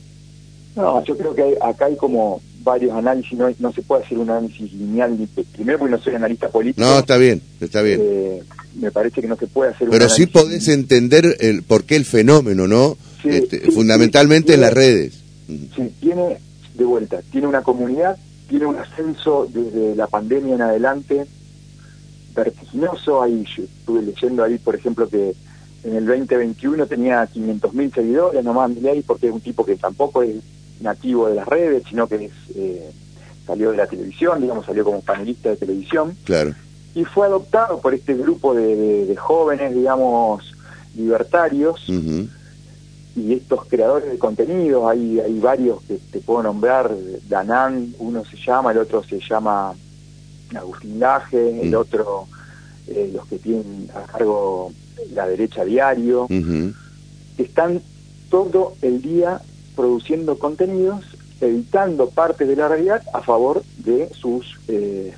No, 0.77 1.05
yo 1.05 1.17
creo 1.17 1.35
que 1.35 1.57
acá 1.61 1.87
hay 1.87 1.97
como 1.97 2.41
varios 2.63 2.93
análisis, 2.93 3.39
no, 3.39 3.49
no 3.59 3.73
se 3.73 3.83
puede 3.83 4.05
hacer 4.05 4.19
un 4.19 4.31
análisis 4.31 4.73
lineal, 4.73 5.17
primero 5.53 5.79
porque 5.79 5.91
no 5.93 6.01
soy 6.01 6.15
analista 6.15 6.49
político. 6.49 6.87
No, 6.87 6.99
está 6.99 7.17
bien, 7.17 7.43
está 7.61 7.83
bien. 7.83 8.01
Eh, 8.03 8.43
me 8.81 8.91
parece 8.91 9.21
que 9.21 9.29
no 9.29 9.37
se 9.37 9.47
puede 9.47 9.73
hacer 9.73 9.89
Pero 9.91 10.09
sí 10.09 10.27
podés 10.27 10.69
entender 10.69 11.37
el, 11.41 11.63
por 11.63 11.85
qué 11.85 11.97
el 11.97 12.05
fenómeno, 12.05 12.67
¿no? 12.67 12.97
Este, 13.25 13.71
fundamentalmente 13.71 14.55
en 14.55 14.61
las 14.63 14.73
redes. 14.73 15.15
Sí, 15.47 15.93
tiene, 16.01 16.39
de 16.75 16.85
vuelta, 16.85 17.21
tiene 17.31 17.47
una 17.47 17.63
comunidad, 17.63 18.17
tiene 18.49 18.67
un 18.67 18.77
ascenso 18.77 19.49
desde 19.53 19.95
la 19.95 20.07
pandemia 20.07 20.55
en 20.55 20.63
adelante 20.63 21.27
vertiginoso. 22.35 23.23
Ahí 23.23 23.45
yo 23.57 23.65
estuve 23.65 24.03
leyendo 24.03 24.43
ahí, 24.43 24.59
por 24.59 24.75
ejemplo, 24.75 25.09
que 25.09 25.35
en 25.85 25.97
el 25.97 26.07
2021 26.07 26.87
tenía 26.87 27.29
500.000 27.29 27.95
seguidores 27.95 28.45
nomás 28.45 28.71
Milei 28.71 29.03
porque 29.03 29.27
es 29.27 29.33
un 29.33 29.41
tipo 29.41 29.65
que 29.65 29.77
tampoco 29.77 30.23
es 30.23 30.37
nativo 30.83 31.29
de 31.29 31.37
las 31.37 31.47
redes, 31.47 31.85
sino 31.89 32.07
que 32.07 32.27
es, 32.27 32.33
eh, 32.55 32.91
salió 33.47 33.71
de 33.71 33.77
la 33.77 33.87
televisión, 33.87 34.41
digamos, 34.41 34.67
salió 34.67 34.85
como 34.85 35.01
panelista 35.01 35.51
de 35.51 35.57
televisión. 35.57 36.17
Claro. 36.25 36.55
Y 36.95 37.05
fue 37.05 37.27
adoptado 37.27 37.81
por 37.81 37.95
este 37.95 38.15
grupo 38.15 38.55
de, 38.55 39.17
jóvenes, 39.17 39.75
digamos, 39.75 40.55
libertarios. 40.97 41.89
Y 41.89 43.35
estos 43.35 43.67
creadores 43.67 44.11
de 44.11 44.19
contenido, 44.19 44.89
hay, 44.89 45.21
hay 45.21 45.39
varios 45.39 45.83
que 45.83 45.99
te 46.11 46.21
puedo 46.21 46.43
nombrar, 46.43 46.91
Danan, 47.29 47.95
uno 47.99 48.25
se 48.25 48.37
llama, 48.39 48.73
el 48.73 48.79
otro 48.79 49.03
se 49.05 49.21
llama 49.21 49.75
Agustín 50.55 50.99
Laje, 50.99 51.63
el 51.63 51.75
otro, 51.75 52.27
eh, 52.87 53.11
los 53.13 53.27
que 53.27 53.39
tienen 53.39 53.91
a 53.95 54.11
cargo 54.11 54.73
la 55.13 55.27
derecha 55.27 55.65
diario, 55.65 56.27
están 57.37 57.83
todo 58.31 58.75
el 58.83 59.03
día 59.03 59.41
produciendo 59.75 60.39
contenidos, 60.39 61.05
editando 61.41 62.09
parte 62.11 62.47
de 62.47 62.57
la 62.57 62.69
realidad 62.69 63.03
a 63.13 63.21
favor 63.21 63.63
de 63.79 64.11
sus 64.15 64.59
eh, 64.69 65.13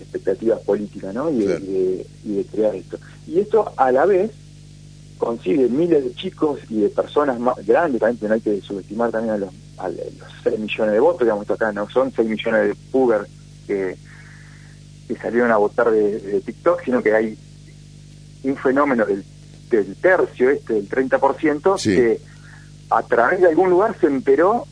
expectativas 0.00 0.60
políticas, 0.60 1.14
¿no? 1.14 1.30
Y, 1.30 1.44
de, 1.44 2.46
crear 2.50 2.74
esto. 2.74 2.98
Y 3.26 3.40
esto 3.40 3.72
a 3.76 3.90
la 3.92 4.06
vez 4.06 4.30
consigue 5.18 5.68
miles 5.68 6.04
de 6.04 6.14
chicos 6.14 6.60
y 6.68 6.80
de 6.80 6.88
personas 6.88 7.38
más 7.40 7.56
grandes, 7.66 8.00
también 8.00 8.28
no 8.28 8.34
hay 8.34 8.40
que 8.40 8.60
subestimar 8.60 9.10
también 9.10 9.34
a 9.34 9.38
los, 9.38 9.50
a 9.78 9.88
los 9.88 9.98
6 10.42 10.58
millones 10.58 10.92
de 10.92 11.00
votos, 11.00 11.20
digamos, 11.20 11.50
acá 11.50 11.72
no 11.72 11.88
son 11.88 12.12
6 12.14 12.28
millones 12.28 12.68
de 12.68 12.74
puber 12.90 13.26
que, 13.66 13.96
que 15.08 15.16
salieron 15.16 15.50
a 15.50 15.56
votar 15.56 15.90
de, 15.90 16.40
TikTok, 16.44 16.84
sino 16.84 17.02
que 17.02 17.14
hay 17.14 17.38
un 18.44 18.56
fenómeno 18.56 19.06
del, 19.06 19.24
del 19.70 19.96
tercio 19.96 20.50
este, 20.50 20.74
del 20.74 20.88
30%, 20.88 21.82
que 21.82 22.20
a 22.90 23.02
través 23.02 23.40
de 23.40 23.48
algún 23.48 23.70
lugar 23.70 23.96
se 24.00 24.06
enteró 24.06 24.66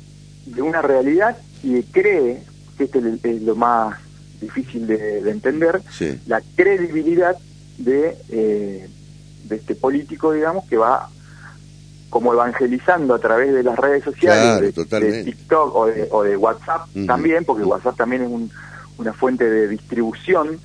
de 0.47 0.63
una 0.63 0.83
realidad 0.83 1.37
y 1.63 1.83
cree, 1.85 2.43
que 2.77 2.85
este 2.85 2.99
es 3.23 3.43
lo 3.43 3.57
más 3.57 3.99
difícil 4.41 4.87
de, 4.87 5.31
entender, 5.31 5.81
la 6.27 6.43
credibilidad 6.55 7.37
de, 7.79 8.17
eh, 8.29 8.89
de 9.45 9.57
este 9.57 9.75
político, 9.75 10.33
digamos, 10.33 10.65
que 10.67 10.77
va 10.77 11.09
como 12.11 12.33
evangelizando 12.33 13.15
a 13.15 13.19
través 13.19 13.53
de 13.53 13.65
las 13.65 13.77
redes 13.77 14.05
sociales, 14.05 14.75
de, 14.75 15.25
TikTok 15.25 15.75
o 15.75 16.23
de, 16.23 16.37
WhatsApp 16.37 16.87
también, 17.07 17.45
porque 17.45 17.65
WhatsApp 17.65 17.97
también 17.97 18.23
es 18.23 18.31
una 18.99 19.13
fuente 19.13 19.49
de 19.51 19.67
distribución, 19.67 20.61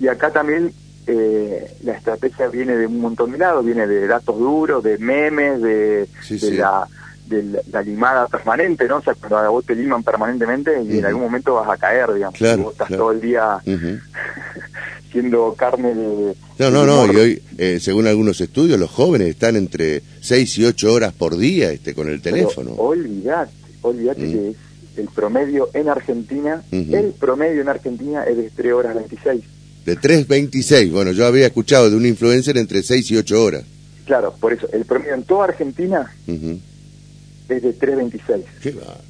y 0.00 0.08
acá 0.08 0.32
también 0.32 0.72
eh, 1.06 1.76
la 1.82 1.92
estrategia 1.94 2.48
viene 2.48 2.76
de 2.76 2.86
un 2.86 3.00
montón 3.00 3.32
de 3.32 3.38
lados, 3.38 3.64
viene 3.64 3.86
de 3.86 4.06
datos 4.06 4.38
duros, 4.38 4.82
de 4.82 4.98
memes, 4.98 5.60
de, 5.62 6.08
La, 6.52 6.86
de 7.26 7.62
la 7.70 7.82
limada 7.82 8.26
permanente, 8.28 8.86
¿no? 8.86 8.98
O 8.98 9.02
sea, 9.02 9.14
cuando 9.14 9.38
a 9.38 9.48
vos 9.48 9.64
te 9.64 9.74
liman 9.74 10.02
permanentemente 10.02 10.82
y 10.82 10.98
en 10.98 11.06
algún 11.06 11.22
momento 11.22 11.54
vas 11.54 11.70
a 11.70 11.76
caer, 11.76 12.12
digamos. 12.12 12.38
vos 12.38 12.72
estás 12.72 12.88
todo 12.88 13.12
el 13.12 13.20
día 13.20 13.58
siendo 15.12 15.54
carne 15.54 15.94
de... 15.94 16.34
No, 16.58 16.70
no, 16.70 16.84
no, 16.84 17.12
y 17.12 17.16
hoy, 17.16 17.42
eh, 17.58 17.78
según 17.80 18.06
algunos 18.06 18.40
estudios, 18.40 18.78
los 18.78 18.90
jóvenes 18.90 19.28
están 19.28 19.56
entre 19.56 20.02
6 20.20 20.58
y 20.58 20.64
8 20.66 20.92
horas 20.92 21.12
por 21.12 21.36
día 21.36 21.72
este, 21.72 21.94
con 21.94 22.08
el 22.08 22.20
teléfono. 22.20 22.74
olvidate, 22.74 23.52
olvidate 23.82 24.20
que 24.20 24.50
es 24.50 24.56
el 24.96 25.08
promedio 25.08 25.70
en 25.72 25.88
Argentina, 25.88 26.62
el 26.70 27.14
promedio 27.18 27.62
en 27.62 27.68
Argentina 27.68 28.24
es 28.24 28.36
de 28.36 28.50
3 28.50 28.72
horas 28.72 28.94
26 28.94 29.42
de 29.84 29.98
3.26. 29.98 30.90
Bueno, 30.90 31.12
yo 31.12 31.26
había 31.26 31.46
escuchado 31.46 31.90
de 31.90 31.96
un 31.96 32.06
influencer 32.06 32.56
entre 32.58 32.82
6 32.82 33.10
y 33.10 33.16
8 33.16 33.42
horas. 33.42 33.64
Claro, 34.04 34.34
por 34.40 34.52
eso, 34.52 34.68
el 34.72 34.84
promedio 34.84 35.14
en 35.14 35.22
toda 35.22 35.44
Argentina 35.44 36.12
es 36.26 37.62
de 37.62 37.78
3.26. 37.78 38.42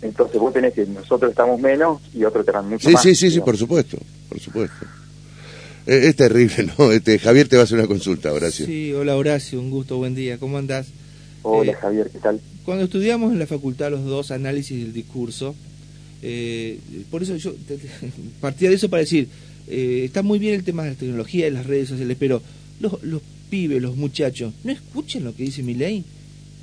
Entonces 0.03 0.41
vos 0.41 0.53
tenés 0.53 0.75
que 0.75 0.87
nosotros 0.87 1.31
estamos 1.31 1.61
menos 1.61 2.01
y 2.15 2.25
otros 2.25 2.45
te 2.45 2.53
dan 2.53 2.69
mucho 2.69 2.89
sí, 2.89 2.95
más. 2.95 3.03
Sí, 3.03 3.15
sí, 3.15 3.31
sí, 3.31 3.41
por 3.41 3.57
supuesto, 3.57 3.99
por 4.29 4.39
supuesto. 4.41 4.87
Es, 5.87 6.05
es, 6.05 6.17
terrible, 6.17 6.71
¿no? 6.79 6.93
Este, 6.93 7.19
Javier 7.19 7.49
te 7.49 7.57
va 7.57 7.63
a 7.63 7.65
hacer 7.65 7.79
una 7.79 7.89
consulta, 7.89 8.33
Horacio. 8.33 8.67
Sí, 8.67 8.93
hola 8.93 9.17
Horacio, 9.17 9.59
un 9.59 9.71
gusto, 9.71 9.97
buen 9.97 10.15
día, 10.15 10.39
¿cómo 10.39 10.59
andás? 10.59 10.89
Hola 11.43 11.73
eh, 11.73 11.75
Javier, 11.75 12.11
¿qué 12.11 12.19
tal? 12.19 12.41
Cuando 12.65 12.85
estudiamos 12.85 13.33
en 13.33 13.39
la 13.39 13.47
facultad 13.47 13.91
los 13.91 14.05
dos 14.05 14.31
análisis 14.31 14.79
del 14.79 14.93
discurso, 14.93 15.55
eh, 16.23 16.79
por 17.11 17.23
eso 17.23 17.37
yo 17.37 17.55
partía 18.41 18.69
de 18.69 18.77
eso 18.77 18.89
para 18.89 19.01
decir, 19.01 19.29
eh, 19.69 20.03
está 20.05 20.23
muy 20.23 20.39
bien 20.39 20.55
el 20.55 20.65
tema 20.65 20.83
de 20.85 20.91
la 20.91 20.97
tecnología 20.97 21.47
y 21.47 21.51
las 21.51 21.67
redes 21.67 21.89
sociales, 21.89 22.17
pero 22.19 22.43
los, 22.81 23.23
pibes, 23.49 23.81
los 23.81 23.97
muchachos, 23.97 24.53
no 24.65 24.73
escuchen 24.73 25.25
lo 25.25 25.35
que 25.35 25.45
dice 25.45 25.63
mi 25.63 25.75
ley. 25.75 26.05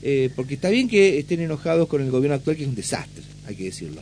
Eh, 0.03 0.29
porque 0.35 0.53
está 0.53 0.69
bien 0.69 0.87
que 0.87 1.17
estén 1.17 1.39
enojados 1.39 1.87
con 1.87 2.01
el 2.01 2.11
gobierno 2.11 2.35
actual, 2.35 2.55
que 2.55 2.63
es 2.63 2.69
un 2.69 2.75
desastre, 2.75 3.23
hay 3.47 3.55
que 3.55 3.65
decirlo. 3.65 4.01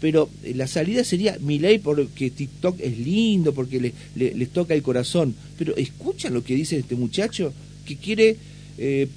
Pero 0.00 0.30
eh, 0.44 0.54
la 0.54 0.66
salida 0.66 1.02
sería 1.02 1.36
mi 1.40 1.58
ley 1.58 1.78
porque 1.78 2.30
TikTok 2.30 2.78
es 2.80 2.98
lindo, 2.98 3.52
porque 3.52 3.92
les 4.14 4.48
toca 4.50 4.74
el 4.74 4.82
corazón. 4.82 5.34
Pero 5.58 5.74
escuchan 5.76 6.34
lo 6.34 6.44
que 6.44 6.54
dice 6.54 6.78
este 6.78 6.94
muchacho 6.94 7.52
que 7.84 7.96
quiere 7.96 8.36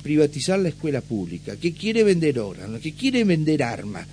privatizar 0.03 0.59
la 0.59 0.69
escuela 0.69 1.01
pública, 1.01 1.55
que 1.55 1.73
quiere 1.73 2.03
vender 2.03 2.39
órganos, 2.39 2.81
que 2.81 2.93
quiere 2.93 3.23
vender 3.23 3.63
armas. 3.63 4.07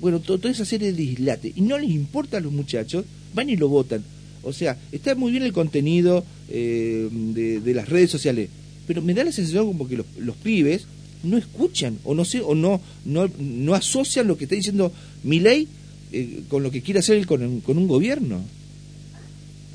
bueno, 0.00 0.20
toda 0.20 0.50
esa 0.50 0.64
serie 0.64 0.92
de 0.92 0.98
dislate. 0.98 1.52
Y 1.54 1.60
no 1.62 1.76
les 1.76 1.90
importa 1.90 2.38
a 2.38 2.40
los 2.40 2.52
muchachos 2.52 3.04
van 3.34 3.50
y 3.50 3.56
lo 3.56 3.68
votan. 3.68 4.02
O 4.42 4.52
sea, 4.52 4.76
está 4.92 5.14
muy 5.14 5.30
bien 5.30 5.42
el 5.42 5.52
contenido 5.52 6.24
eh, 6.48 7.08
de, 7.10 7.74
las 7.74 7.88
redes 7.88 8.10
sociales, 8.10 8.48
pero 8.86 9.02
me 9.02 9.14
da 9.14 9.24
la 9.24 9.32
sensación 9.32 9.66
como 9.66 9.88
que 9.88 9.96
los, 9.96 10.36
pibes 10.36 10.86
no 11.22 11.36
escuchan 11.36 11.98
o 12.04 12.14
no 12.14 12.24
sé 12.24 12.40
o 12.40 12.54
no 12.54 12.80
no, 13.04 13.28
no 13.38 13.74
asocian 13.74 14.28
lo 14.28 14.38
que 14.38 14.44
está 14.44 14.54
diciendo 14.54 14.92
mi 15.24 15.40
ley 15.40 15.66
eh, 16.12 16.42
con 16.48 16.62
lo 16.62 16.70
que 16.70 16.80
quiere 16.80 17.00
hacer 17.00 17.26
con, 17.26 17.42
un 17.42 17.88
gobierno. 17.88 18.40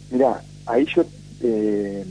Mira, 0.10 0.44
ahí 0.66 0.86
yo 0.96 1.06
eh, 1.42 2.06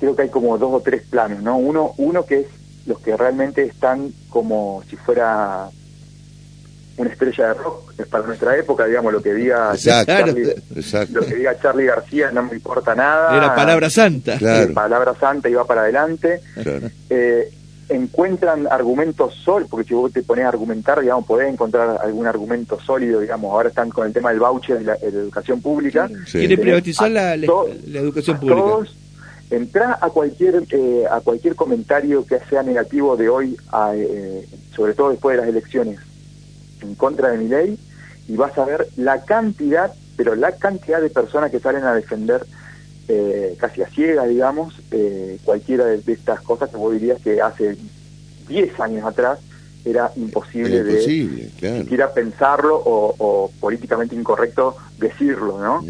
creo 0.00 0.16
que 0.16 0.22
hay 0.22 0.28
como 0.30 0.58
dos 0.58 0.72
o 0.72 0.80
tres 0.80 1.02
planos, 1.02 1.42
¿no? 1.42 1.56
Uno, 1.58 1.94
uno 1.98 2.24
que 2.24 2.40
es 2.40 2.46
los 2.86 2.98
que 3.00 3.16
realmente 3.16 3.62
están 3.62 4.12
como 4.30 4.82
si 4.88 4.96
fuera 4.96 5.68
una 6.96 7.10
estrella 7.10 7.48
de 7.48 7.54
rock 7.54 7.94
es 7.98 8.06
para 8.06 8.26
nuestra 8.26 8.56
época, 8.56 8.86
digamos, 8.86 9.12
lo 9.12 9.22
que 9.22 9.32
diga 9.34 9.74
Charlie, 9.76 10.54
lo 11.10 11.20
que 11.20 11.34
diga 11.34 11.58
Charlie 11.60 11.86
García 11.86 12.30
no 12.30 12.42
me 12.42 12.54
importa 12.54 12.94
nada. 12.94 13.36
Era 13.36 13.54
palabra 13.54 13.88
santa. 13.88 14.38
Palabra 14.74 15.14
santa 15.18 15.48
y 15.48 15.54
va 15.54 15.66
para 15.66 15.82
adelante. 15.82 16.40
Eh, 17.08 17.50
encuentran 17.88 18.66
argumentos 18.70 19.34
sólidos, 19.34 19.70
porque 19.70 19.88
si 19.88 19.94
vos 19.94 20.12
te 20.12 20.22
pones 20.22 20.44
a 20.44 20.48
argumentar, 20.48 21.00
digamos, 21.00 21.26
podés 21.26 21.52
encontrar 21.52 21.98
algún 22.02 22.26
argumento 22.26 22.78
sólido, 22.80 23.20
digamos, 23.20 23.50
ahora 23.52 23.68
están 23.68 23.90
con 23.90 24.06
el 24.06 24.12
tema 24.12 24.30
del 24.30 24.38
voucher 24.38 24.78
de 24.78 24.84
la, 24.84 24.94
educación 24.94 25.60
pública. 25.60 26.08
Quiere 26.30 26.56
privatizar 26.56 27.10
la, 27.10 27.34
educación 27.34 28.38
pública. 28.38 28.60
Todos, 28.60 28.96
entra 29.50 29.98
a 30.00 30.10
cualquier 30.10 30.64
eh, 30.70 31.04
a 31.10 31.20
cualquier 31.20 31.56
comentario 31.56 32.24
que 32.24 32.38
sea 32.48 32.62
negativo 32.62 33.16
de 33.16 33.28
hoy, 33.28 33.56
eh, 33.94 34.48
sobre 34.74 34.94
todo 34.94 35.10
después 35.10 35.36
de 35.36 35.42
las 35.42 35.48
elecciones, 35.48 35.98
en 36.82 36.94
contra 36.94 37.30
de 37.30 37.38
mi 37.38 37.48
ley 37.48 37.78
y 38.30 38.36
vas 38.36 38.56
a 38.58 38.64
ver 38.64 38.86
la 38.96 39.24
cantidad, 39.24 39.92
pero 40.16 40.36
la 40.36 40.52
cantidad 40.52 41.00
de 41.00 41.10
personas 41.10 41.50
que 41.50 41.58
salen 41.58 41.82
a 41.84 41.94
defender 41.94 42.46
eh, 43.08 43.56
casi 43.58 43.82
a 43.82 43.88
ciegas, 43.88 44.28
digamos, 44.28 44.80
eh, 44.92 45.38
cualquiera 45.44 45.84
de, 45.86 46.00
estas 46.06 46.40
cosas 46.42 46.70
que 46.70 46.76
vos 46.76 46.92
dirías 46.92 47.20
que 47.20 47.42
hace 47.42 47.76
10 48.46 48.78
años 48.78 49.04
atrás 49.04 49.40
era 49.84 50.12
imposible, 50.14 50.84
de 50.84 51.00
siquiera 51.02 52.12
pensarlo 52.12 52.80
o, 52.84 53.50
políticamente 53.58 54.14
incorrecto 54.14 54.76
decirlo, 54.98 55.58
¿no? 55.58 55.84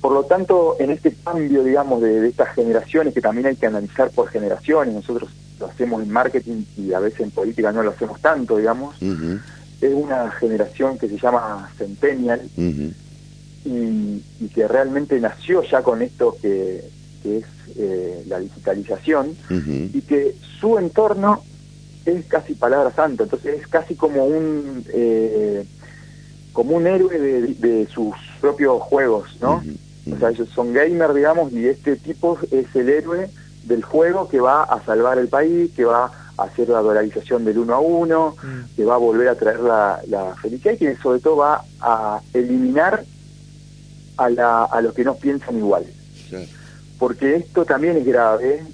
Por 0.00 0.12
lo 0.12 0.24
tanto, 0.24 0.76
en 0.78 0.90
este 0.90 1.12
cambio, 1.12 1.64
digamos, 1.64 2.00
de, 2.00 2.20
de, 2.20 2.28
estas 2.28 2.54
generaciones, 2.54 3.14
que 3.14 3.20
también 3.20 3.46
hay 3.46 3.56
que 3.56 3.66
analizar 3.66 4.10
por 4.10 4.28
generaciones, 4.28 4.94
nosotros 4.94 5.30
lo 5.58 5.66
hacemos 5.66 6.02
en 6.02 6.10
marketing 6.10 6.64
y 6.76 6.92
a 6.92 7.00
veces 7.00 7.20
en 7.20 7.30
política 7.30 7.72
no 7.72 7.82
lo 7.82 7.90
hacemos 7.90 8.20
tanto, 8.20 8.56
digamos, 8.56 8.96
es 9.00 9.94
una 9.94 10.30
generación 10.32 10.98
que 10.98 11.08
se 11.08 11.18
llama 11.18 11.70
Centennial 11.76 12.42
y, 12.56 12.94
y, 13.64 14.48
que 14.54 14.68
realmente 14.68 15.20
nació 15.20 15.62
ya 15.62 15.82
con 15.82 16.00
esto 16.02 16.36
que, 16.40 16.84
que 17.22 17.38
es 17.38 17.44
eh, 17.76 18.24
la 18.28 18.38
digitalización 18.38 19.36
y 19.50 20.00
que 20.02 20.36
su 20.60 20.78
entorno 20.78 21.42
es 22.04 22.24
casi 22.26 22.54
palabra 22.54 22.92
santa, 22.92 23.24
entonces 23.24 23.60
es 23.60 23.66
casi 23.66 23.94
como 23.94 24.24
un... 24.24 24.84
Eh, 24.92 25.64
como 26.52 26.74
un 26.74 26.88
héroe 26.88 27.16
de, 27.16 27.54
de, 27.54 27.86
sus 27.86 28.16
propios 28.40 28.82
juegos, 28.82 29.36
¿no? 29.40 29.62
O 30.12 30.18
sea, 30.18 30.30
ellos 30.30 30.48
son 30.54 30.72
gamers, 30.72 31.14
digamos, 31.14 31.52
y 31.52 31.66
este 31.66 31.96
tipo 31.96 32.38
es 32.50 32.74
el 32.74 32.88
héroe 32.88 33.30
del 33.64 33.82
juego 33.82 34.28
que 34.28 34.40
va 34.40 34.62
a 34.62 34.84
salvar 34.84 35.18
el 35.18 35.28
país, 35.28 35.70
que 35.74 35.84
va 35.84 36.10
a 36.36 36.42
hacer 36.42 36.68
la 36.68 36.80
dolarización 36.80 37.44
del 37.44 37.58
uno 37.58 37.74
a 37.74 37.80
uno, 37.80 38.36
mm. 38.42 38.76
que 38.76 38.84
va 38.84 38.94
a 38.94 38.98
volver 38.98 39.28
a 39.28 39.34
traer 39.34 39.60
la, 39.60 40.00
la, 40.06 40.34
felicidad 40.36 40.74
y 40.74 40.78
que 40.78 40.96
sobre 40.96 41.20
todo 41.20 41.36
va 41.36 41.64
a 41.80 42.20
eliminar 42.32 43.04
a, 44.16 44.30
la, 44.30 44.64
a 44.64 44.80
los 44.80 44.94
que 44.94 45.04
no 45.04 45.14
piensan 45.16 45.58
igual. 45.58 45.84
Porque 46.98 47.36
esto 47.36 47.64
también 47.64 47.96
es 47.96 48.04
grave, 48.04 48.64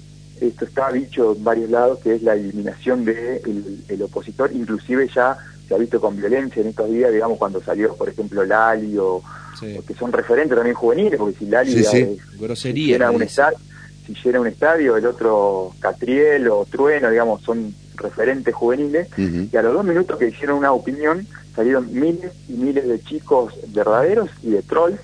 esto 0.41 0.65
está 0.65 0.91
dicho 0.91 1.35
en 1.35 1.43
varios 1.43 1.69
lados, 1.69 1.99
que 1.99 2.15
es 2.15 2.23
la 2.23 2.33
eliminación 2.33 3.05
del 3.05 3.43
de 3.43 3.93
el 3.93 4.01
opositor, 4.01 4.51
inclusive 4.51 5.07
ya 5.13 5.37
se 5.67 5.73
ha 5.73 5.77
visto 5.77 5.99
con 5.99 6.15
violencia 6.15 6.61
en 6.61 6.69
estos 6.69 6.89
días, 6.89 7.11
digamos, 7.11 7.37
cuando 7.37 7.61
salió, 7.61 7.95
por 7.95 8.09
ejemplo, 8.09 8.45
Lali 8.45 8.97
o, 8.97 9.21
que 9.59 9.93
son 9.93 10.11
referentes 10.11 10.55
también 10.55 10.75
juveniles, 10.75 11.17
porque 11.17 11.37
si 11.37 11.45
Lali 11.45 11.83
sí, 11.83 12.17
Grosería, 12.39 12.95
era 12.95 13.11
un 13.11 13.21
estadio, 13.21 13.57
si 14.05 14.13
llega 14.13 14.39
un 14.39 14.47
estadio, 14.47 14.97
el 14.97 15.05
otro 15.05 15.73
Catriel 15.79 16.47
o 16.49 16.65
Trueno, 16.65 17.09
digamos, 17.09 17.41
son 17.41 17.73
referentes 17.95 18.53
juveniles, 18.53 19.07
y 19.17 19.55
a 19.55 19.61
los 19.61 19.73
dos 19.73 19.85
minutos 19.85 20.19
que 20.19 20.27
hicieron 20.27 20.57
una 20.57 20.71
opinión, 20.71 21.25
salieron 21.55 21.91
miles 21.91 22.31
y 22.49 22.53
miles 22.53 22.87
de 22.87 22.99
chicos 23.01 23.53
verdaderos 23.69 24.29
y 24.43 24.49
de 24.49 24.61
trolls 24.61 24.99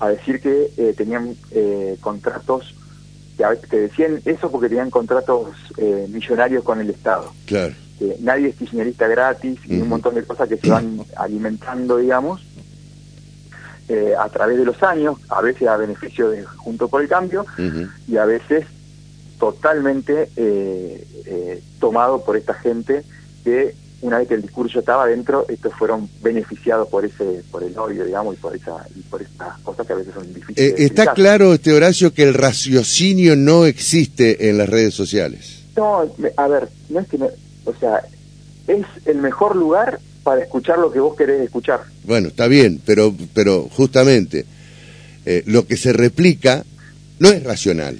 a 0.00 0.08
decir 0.08 0.40
que 0.40 0.72
eh, 0.76 0.94
tenían 0.96 1.36
eh, 1.52 1.96
contratos, 2.00 2.74
que, 3.36 3.44
que, 3.70 3.76
decían 3.82 4.20
eso 4.24 4.50
porque 4.50 4.68
tenían 4.68 4.90
contratos 4.90 5.50
eh, 5.76 6.06
millonarios 6.10 6.64
con 6.64 6.80
el 6.80 6.90
Estado. 6.90 7.32
Claro. 7.46 7.74
Que 7.98 8.16
nadie 8.20 8.48
es 8.48 8.56
kirchnerista 8.56 9.06
gratis 9.06 9.58
y 9.66 9.80
un 9.80 9.88
montón 9.88 10.14
de 10.14 10.24
cosas 10.24 10.48
que 10.48 10.56
se 10.56 10.68
van 10.68 11.00
alimentando, 11.16 11.98
digamos, 11.98 12.42
eh, 13.88 14.14
a 14.18 14.28
través 14.28 14.56
de 14.58 14.64
los 14.64 14.82
años, 14.82 15.18
a 15.28 15.42
veces 15.42 15.66
a 15.68 15.76
beneficio 15.76 16.30
de 16.30 16.44
Junto 16.44 16.88
por 16.88 17.02
el 17.02 17.08
Cambio 17.08 17.44
y 18.08 18.16
a 18.16 18.24
veces 18.24 18.64
totalmente 19.38 20.30
eh, 20.36 21.06
eh, 21.26 21.62
tomado 21.80 22.24
por 22.24 22.36
esta 22.36 22.54
gente 22.54 23.04
que 23.42 23.74
una 24.00 24.18
vez 24.18 24.28
que 24.28 24.34
el 24.34 24.42
discurso 24.42 24.78
estaba 24.78 25.06
dentro, 25.06 25.46
estos 25.48 25.74
fueron 25.74 26.08
beneficiados 26.22 26.88
por 26.88 27.04
ese, 27.04 27.42
por 27.50 27.62
el 27.62 27.76
odio, 27.76 28.04
digamos, 28.04 28.34
y 28.34 28.38
por 28.38 28.54
esa, 28.54 28.86
y 28.96 29.00
por 29.02 29.20
estas 29.20 29.58
cosas 29.60 29.86
que 29.86 29.92
a 29.92 29.96
veces 29.96 30.14
son 30.14 30.32
difíciles. 30.32 30.80
está 30.80 31.12
claro, 31.12 31.52
este 31.54 31.72
Horacio, 31.72 32.14
que 32.14 32.22
el 32.22 32.34
raciocinio 32.34 33.36
no 33.36 33.66
existe 33.66 34.48
en 34.48 34.58
las 34.58 34.68
redes 34.68 34.94
sociales. 34.94 35.64
No, 35.76 36.08
a 36.36 36.48
ver, 36.48 36.68
no 36.88 37.00
es 37.00 37.08
que, 37.08 37.18
no, 37.18 37.28
o 37.64 37.74
sea, 37.78 38.02
es 38.66 38.86
el 39.06 39.18
mejor 39.18 39.56
lugar 39.56 40.00
para 40.22 40.42
escuchar 40.42 40.78
lo 40.78 40.92
que 40.92 41.00
vos 41.00 41.16
querés 41.16 41.40
escuchar. 41.40 41.80
Bueno, 42.04 42.28
está 42.28 42.46
bien, 42.46 42.80
pero, 42.84 43.14
pero 43.34 43.68
justamente 43.70 44.46
eh, 45.26 45.42
lo 45.46 45.66
que 45.66 45.76
se 45.76 45.92
replica 45.92 46.64
no 47.18 47.28
es 47.28 47.42
racional. 47.42 47.98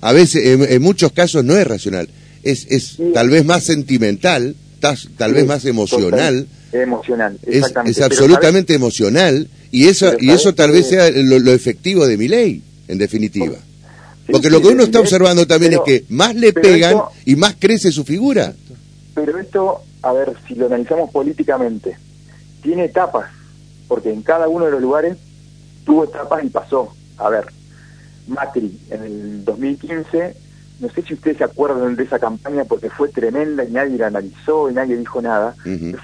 A 0.00 0.12
veces, 0.12 0.60
en, 0.60 0.82
muchos 0.82 1.12
casos 1.12 1.44
no 1.44 1.56
es 1.56 1.66
racional. 1.66 2.08
Es, 2.42 2.66
es 2.68 2.98
tal 3.14 3.30
vez 3.30 3.44
más 3.44 3.64
sentimental, 3.64 4.54
tal, 4.80 5.32
vez 5.32 5.46
más 5.46 5.64
emocional. 5.64 6.46
Emocional, 6.72 7.38
exactamente. 7.46 7.98
Es, 7.98 8.04
absolutamente 8.04 8.74
emocional 8.74 9.48
y 9.70 9.86
eso, 9.86 10.12
y 10.20 10.30
eso 10.30 10.54
tal 10.54 10.72
vez 10.72 10.88
sea 10.88 11.10
lo, 11.10 11.52
efectivo 11.52 12.06
de 12.06 12.18
mi 12.18 12.28
ley, 12.28 12.62
en 12.88 12.98
definitiva. 12.98 13.56
Porque 14.30 14.50
lo 14.50 14.60
que 14.60 14.68
uno 14.68 14.84
está 14.84 15.00
observando 15.00 15.46
también 15.46 15.74
es 15.74 15.80
que 15.86 16.04
más 16.08 16.34
le 16.34 16.52
pegan 16.52 16.96
y 17.24 17.36
más 17.36 17.56
crece 17.58 17.92
su 17.92 18.04
figura. 18.04 18.54
Pero 19.14 19.38
esto 19.38 19.82
a 20.04 20.12
ver, 20.12 20.36
si 20.46 20.54
lo 20.54 20.66
analizamos 20.66 21.10
políticamente, 21.10 21.96
tiene 22.62 22.84
etapas, 22.84 23.30
porque 23.88 24.12
en 24.12 24.22
cada 24.22 24.48
uno 24.48 24.66
de 24.66 24.72
los 24.72 24.82
lugares 24.82 25.16
tuvo 25.86 26.04
etapas 26.04 26.44
y 26.44 26.50
pasó. 26.50 26.92
A 27.16 27.30
ver, 27.30 27.46
Macri 28.26 28.78
en 28.90 29.02
el 29.02 29.44
2015, 29.46 30.36
no 30.80 30.90
sé 30.90 31.02
si 31.02 31.14
ustedes 31.14 31.38
se 31.38 31.44
acuerdan 31.44 31.96
de 31.96 32.04
esa 32.04 32.18
campaña 32.18 32.64
porque 32.64 32.90
fue 32.90 33.08
tremenda 33.08 33.64
y 33.64 33.72
nadie 33.72 33.96
la 33.96 34.08
analizó 34.08 34.70
y 34.70 34.74
nadie 34.74 34.98
dijo 34.98 35.22
nada, 35.22 35.54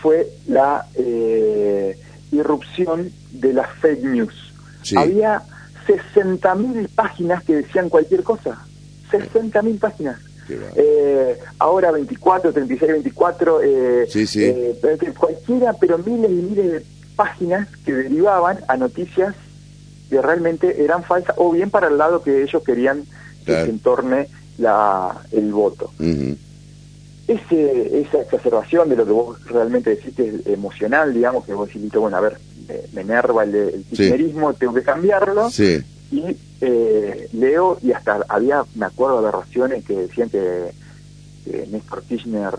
fue 0.00 0.30
la 0.48 0.86
eh, 0.94 1.98
irrupción 2.32 3.12
de 3.32 3.52
las 3.52 3.68
fake 3.80 4.04
news. 4.04 4.54
Había 4.96 5.42
60.000 5.86 6.88
páginas 6.94 7.44
que 7.44 7.56
decían 7.56 7.90
cualquier 7.90 8.22
cosa, 8.22 8.64
60.000 9.12 9.78
páginas. 9.78 10.29
Eh, 10.76 11.38
ahora 11.58 11.90
24, 11.90 12.52
36, 12.52 12.92
24, 12.92 13.62
eh, 13.62 14.08
eh, 14.14 15.12
cualquiera, 15.18 15.72
pero 15.74 15.98
miles 15.98 16.30
y 16.30 16.34
miles 16.34 16.72
de 16.72 16.84
páginas 17.16 17.68
que 17.84 17.92
derivaban 17.92 18.60
a 18.68 18.76
noticias 18.76 19.34
que 20.08 20.20
realmente 20.20 20.82
eran 20.82 21.04
falsas 21.04 21.34
o 21.38 21.52
bien 21.52 21.70
para 21.70 21.88
el 21.88 21.98
lado 21.98 22.22
que 22.22 22.42
ellos 22.42 22.62
querían 22.64 23.04
que 23.44 23.52
se 23.52 23.70
entorne 23.70 24.28
la, 24.58 25.22
el 25.32 25.52
voto. 25.52 25.92
Ese, 27.28 28.00
esa 28.00 28.22
exacerbación 28.22 28.88
de 28.88 28.96
lo 28.96 29.04
que 29.04 29.12
vos 29.12 29.44
realmente 29.46 29.90
decís 29.90 30.14
que 30.16 30.28
es 30.28 30.46
emocional, 30.46 31.14
digamos, 31.14 31.44
que 31.44 31.54
vos 31.54 31.72
decís, 31.72 31.92
bueno, 31.92 32.16
a 32.16 32.20
ver, 32.20 32.38
me, 32.92 33.02
enerva 33.02 33.44
el, 33.44 33.84
kirchnerismo, 33.88 34.52
tengo 34.54 34.74
que 34.74 34.82
cambiarlo, 34.82 35.48
y 36.10 36.36
eh, 36.60 37.28
leo 37.32 37.78
y 37.82 37.92
hasta 37.92 38.24
había, 38.28 38.64
me 38.74 38.86
acuerdo 38.86 39.22
de 39.22 39.30
raciones 39.30 39.84
que 39.84 39.94
decían 39.94 40.28
que, 40.28 40.72
Néstor 41.70 42.02
Kirchner 42.02 42.54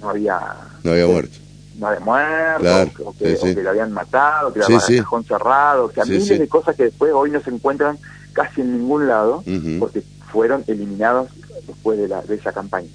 no 0.00 0.10
había... 0.10 0.38
No 0.82 0.92
había 0.92 1.06
muerto. 1.06 1.38
No 1.78 1.86
había 1.86 2.00
muerto, 2.00 3.04
o, 3.04 3.16
que, 3.16 3.62
lo 3.62 3.70
habían 3.70 3.92
matado, 3.92 4.52
que 4.52 4.62
sí, 4.62 4.74
sí. 4.86 4.98
cajón 4.98 5.24
cerrado, 5.24 5.86
o 5.86 5.92
sea, 5.92 6.04
miles 6.04 6.38
de 6.38 6.48
cosas 6.48 6.76
que 6.76 6.84
después 6.84 7.12
hoy 7.12 7.30
no 7.30 7.40
se 7.40 7.50
encuentran 7.50 7.98
casi 8.32 8.60
en 8.60 8.78
ningún 8.78 9.08
lado, 9.08 9.42
porque 9.78 10.02
fueron 10.30 10.64
eliminados 10.66 11.30
después 11.66 11.98
de, 11.98 12.08
la, 12.08 12.22
de 12.22 12.34
esa 12.34 12.52
campaña. 12.52 12.90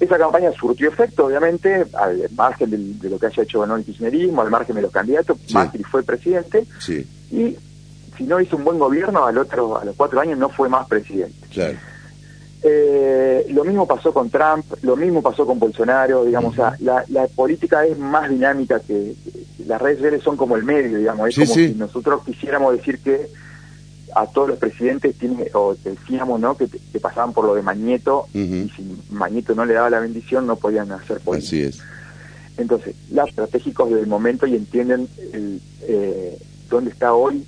Esa 0.00 0.18
campaña 0.18 0.50
surtió 0.52 0.88
efecto, 0.88 1.26
obviamente, 1.26 1.86
al 1.94 2.28
margen 2.34 2.98
de, 2.98 3.08
lo 3.08 3.18
que 3.18 3.26
haya 3.26 3.42
hecho 3.42 3.64
el 3.64 3.84
kirchnerismo, 3.84 4.42
al 4.42 4.50
margen 4.50 4.76
de 4.76 4.82
los 4.82 4.92
candidatos, 4.92 5.38
Macri 5.52 5.82
fue 5.84 6.02
presidente, 6.02 6.66
y 7.30 7.56
si 8.16 8.24
no 8.24 8.40
hizo 8.40 8.56
un 8.56 8.64
buen 8.64 8.78
gobierno, 8.78 9.24
al 9.24 9.38
otro, 9.38 9.78
a 9.78 9.84
los 9.84 9.96
cuatro 9.96 10.20
años 10.20 10.38
no 10.38 10.48
fue 10.48 10.68
más 10.68 10.86
presidente. 10.86 11.36
Eh, 12.64 13.46
lo 13.50 13.64
mismo 13.64 13.88
pasó 13.88 14.14
con 14.14 14.30
Trump, 14.30 14.64
lo 14.82 14.96
mismo 14.96 15.20
pasó 15.20 15.44
con 15.44 15.58
Bolsonaro, 15.58 16.24
digamos, 16.24 16.56
la, 16.56 17.04
la, 17.08 17.26
política 17.34 17.84
es 17.84 17.98
más 17.98 18.30
dinámica 18.30 18.78
que, 18.78 19.14
las 19.66 19.82
redes 19.82 19.98
sociales 19.98 20.22
son 20.22 20.36
como 20.36 20.56
el 20.56 20.62
medio, 20.62 20.98
digamos, 20.98 21.28
es 21.28 21.34
como 21.34 21.54
si 21.54 21.74
nosotros 21.74 22.22
quisiéramos 22.24 22.76
decir 22.76 23.00
que 23.00 23.28
a 24.14 24.26
todos 24.26 24.50
los 24.50 24.58
presidentes 24.58 25.16
tiene, 25.16 25.48
o 25.54 25.74
decíamos 25.74 26.38
no 26.38 26.56
que, 26.56 26.68
pasaban 27.00 27.32
por 27.32 27.46
lo 27.46 27.54
de 27.54 27.62
Mañeto 27.62 28.28
y 28.32 28.70
si 28.76 28.96
Mañeto 29.10 29.54
no 29.54 29.64
le 29.64 29.74
daba 29.74 29.90
la 29.90 30.00
bendición 30.00 30.46
no 30.46 30.56
podían 30.56 30.92
hacer 30.92 31.18
política. 31.20 31.48
Así 31.48 31.62
es. 31.62 31.80
Entonces, 32.58 32.94
los 33.10 33.28
estratégicos 33.28 33.90
del 33.90 34.06
momento 34.06 34.46
y 34.46 34.54
entienden 34.54 35.08
el, 35.32 35.60
eh, 35.82 36.38
dónde 36.68 36.90
está 36.90 37.14
hoy 37.14 37.44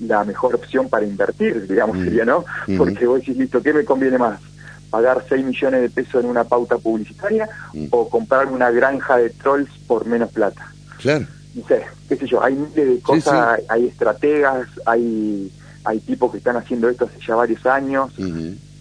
la 0.00 0.24
mejor 0.24 0.54
opción 0.54 0.88
para 0.88 1.06
invertir, 1.06 1.66
digamos, 1.66 1.96
mm. 1.96 2.04
sería, 2.04 2.24
¿no? 2.24 2.44
Mm. 2.66 2.76
Porque 2.76 3.06
vos 3.06 3.20
decís, 3.20 3.36
listo, 3.36 3.62
¿qué 3.62 3.72
me 3.72 3.84
conviene 3.84 4.18
más? 4.18 4.40
¿Pagar 4.90 5.24
6 5.28 5.44
millones 5.44 5.82
de 5.82 5.90
pesos 5.90 6.22
en 6.22 6.30
una 6.30 6.44
pauta 6.44 6.78
publicitaria 6.78 7.48
mm. 7.72 7.86
o 7.90 8.08
comprar 8.08 8.46
una 8.46 8.70
granja 8.70 9.16
de 9.16 9.30
trolls 9.30 9.70
por 9.86 10.06
menos 10.06 10.30
plata? 10.32 10.72
Claro. 10.98 11.26
No 11.54 11.66
sé, 11.66 11.82
qué 12.08 12.16
sé 12.16 12.26
yo, 12.26 12.42
hay 12.42 12.54
miles 12.54 12.74
de 12.74 13.00
cosas, 13.00 13.60
hay 13.68 13.86
estrategas, 13.86 14.68
hay, 14.84 15.50
hay 15.84 16.00
tipos 16.00 16.30
que 16.30 16.38
están 16.38 16.56
haciendo 16.56 16.88
esto 16.88 17.06
hace 17.06 17.18
ya 17.26 17.34
varios 17.34 17.64
años. 17.64 18.12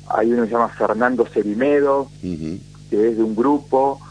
Hay 0.08 0.32
uno 0.32 0.43
que 0.43 0.49
se 0.49 0.54
llama 0.54 0.69
Fernando 0.69 1.25
Cerimedo, 1.25 2.12
que 2.21 3.10
es 3.10 3.17
de 3.17 3.23
un 3.23 3.34
grupo 3.34 4.01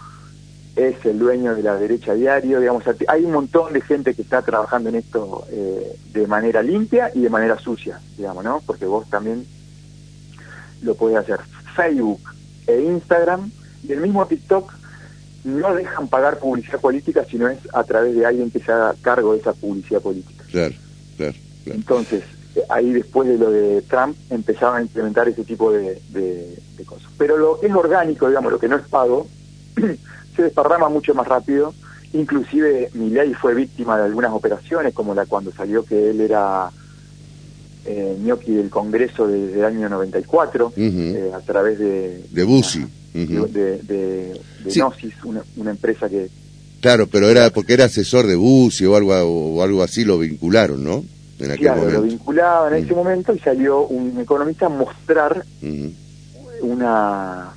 es 0.76 1.04
el 1.04 1.18
dueño 1.18 1.54
de 1.54 1.62
la 1.62 1.76
derecha 1.76 2.14
diario, 2.14 2.60
digamos, 2.60 2.84
hay 3.06 3.24
un 3.24 3.32
montón 3.32 3.72
de 3.72 3.80
gente 3.80 4.14
que 4.14 4.22
está 4.22 4.42
trabajando 4.42 4.88
en 4.88 4.96
esto 4.96 5.46
eh, 5.50 5.96
de 6.12 6.26
manera 6.26 6.62
limpia 6.62 7.10
y 7.14 7.20
de 7.20 7.30
manera 7.30 7.58
sucia, 7.58 8.00
digamos, 8.16 8.44
¿no? 8.44 8.60
Porque 8.66 8.84
vos 8.86 9.08
también 9.08 9.46
lo 10.82 10.94
podés 10.94 11.18
hacer. 11.18 11.40
Facebook 11.76 12.20
e 12.66 12.80
Instagram 12.82 13.50
y 13.86 13.92
el 13.92 14.00
mismo 14.00 14.26
TikTok 14.26 14.72
no 15.44 15.74
dejan 15.74 16.08
pagar 16.08 16.38
publicidad 16.38 16.80
política 16.80 17.24
si 17.24 17.36
no 17.36 17.48
es 17.48 17.58
a 17.72 17.84
través 17.84 18.14
de 18.14 18.24
alguien 18.24 18.50
que 18.50 18.58
se 18.58 18.72
haga 18.72 18.94
cargo 19.02 19.34
de 19.34 19.40
esa 19.40 19.52
publicidad 19.52 20.00
política. 20.00 20.44
Claro, 20.50 20.74
claro. 21.16 21.34
Entonces, 21.66 22.24
ahí 22.68 22.92
después 22.92 23.28
de 23.28 23.38
lo 23.38 23.50
de 23.50 23.82
Trump 23.82 24.16
empezaban 24.30 24.78
a 24.78 24.82
implementar 24.82 25.28
ese 25.28 25.44
tipo 25.44 25.72
de, 25.72 26.00
de, 26.10 26.84
cosas. 26.84 27.10
Pero 27.16 27.36
lo 27.36 27.60
que 27.60 27.66
es 27.66 27.74
orgánico, 27.74 28.28
digamos, 28.28 28.52
lo 28.52 28.58
que 28.58 28.68
no 28.68 28.76
es 28.76 28.86
pago, 28.88 29.26
se 30.34 30.42
desparrama 30.42 30.88
mucho 30.88 31.14
más 31.14 31.26
rápido. 31.26 31.74
Inclusive 32.12 32.90
Milei 32.94 33.34
fue 33.34 33.54
víctima 33.54 33.98
de 33.98 34.04
algunas 34.04 34.32
operaciones, 34.32 34.94
como 34.94 35.14
la 35.14 35.26
cuando 35.26 35.52
salió 35.52 35.84
que 35.84 36.10
él 36.10 36.20
era 36.20 36.70
eh, 37.84 38.16
gnocchi 38.20 38.52
del 38.52 38.70
Congreso 38.70 39.26
desde 39.26 39.58
el 39.58 39.64
año 39.64 39.88
94, 39.88 40.72
eh, 40.76 41.30
a 41.34 41.40
través 41.40 41.78
de... 41.78 42.24
De 42.30 42.44
Bussi. 42.44 42.86
De, 43.12 43.78
de, 43.82 44.40
Gnosis, 44.64 45.14
una, 45.24 45.42
una, 45.56 45.70
empresa 45.70 46.08
que... 46.08 46.28
Claro, 46.80 47.06
pero 47.06 47.28
era 47.28 47.50
porque 47.50 47.74
era 47.74 47.84
asesor 47.84 48.26
de 48.26 48.34
Bussi 48.34 48.86
o 48.86 48.96
algo, 48.96 49.14
o 49.14 49.62
algo 49.62 49.82
así, 49.82 50.04
lo 50.04 50.18
vincularon, 50.18 50.82
¿no? 50.82 51.04
claro, 51.58 51.90
lo 51.90 52.02
vinculaba 52.02 52.68
en 52.68 52.84
ese 52.84 52.94
momento 52.94 53.34
y 53.34 53.38
salió 53.38 53.86
un 53.86 54.18
economista 54.20 54.66
a 54.66 54.70
mostrar 54.70 55.44
una 56.60 57.52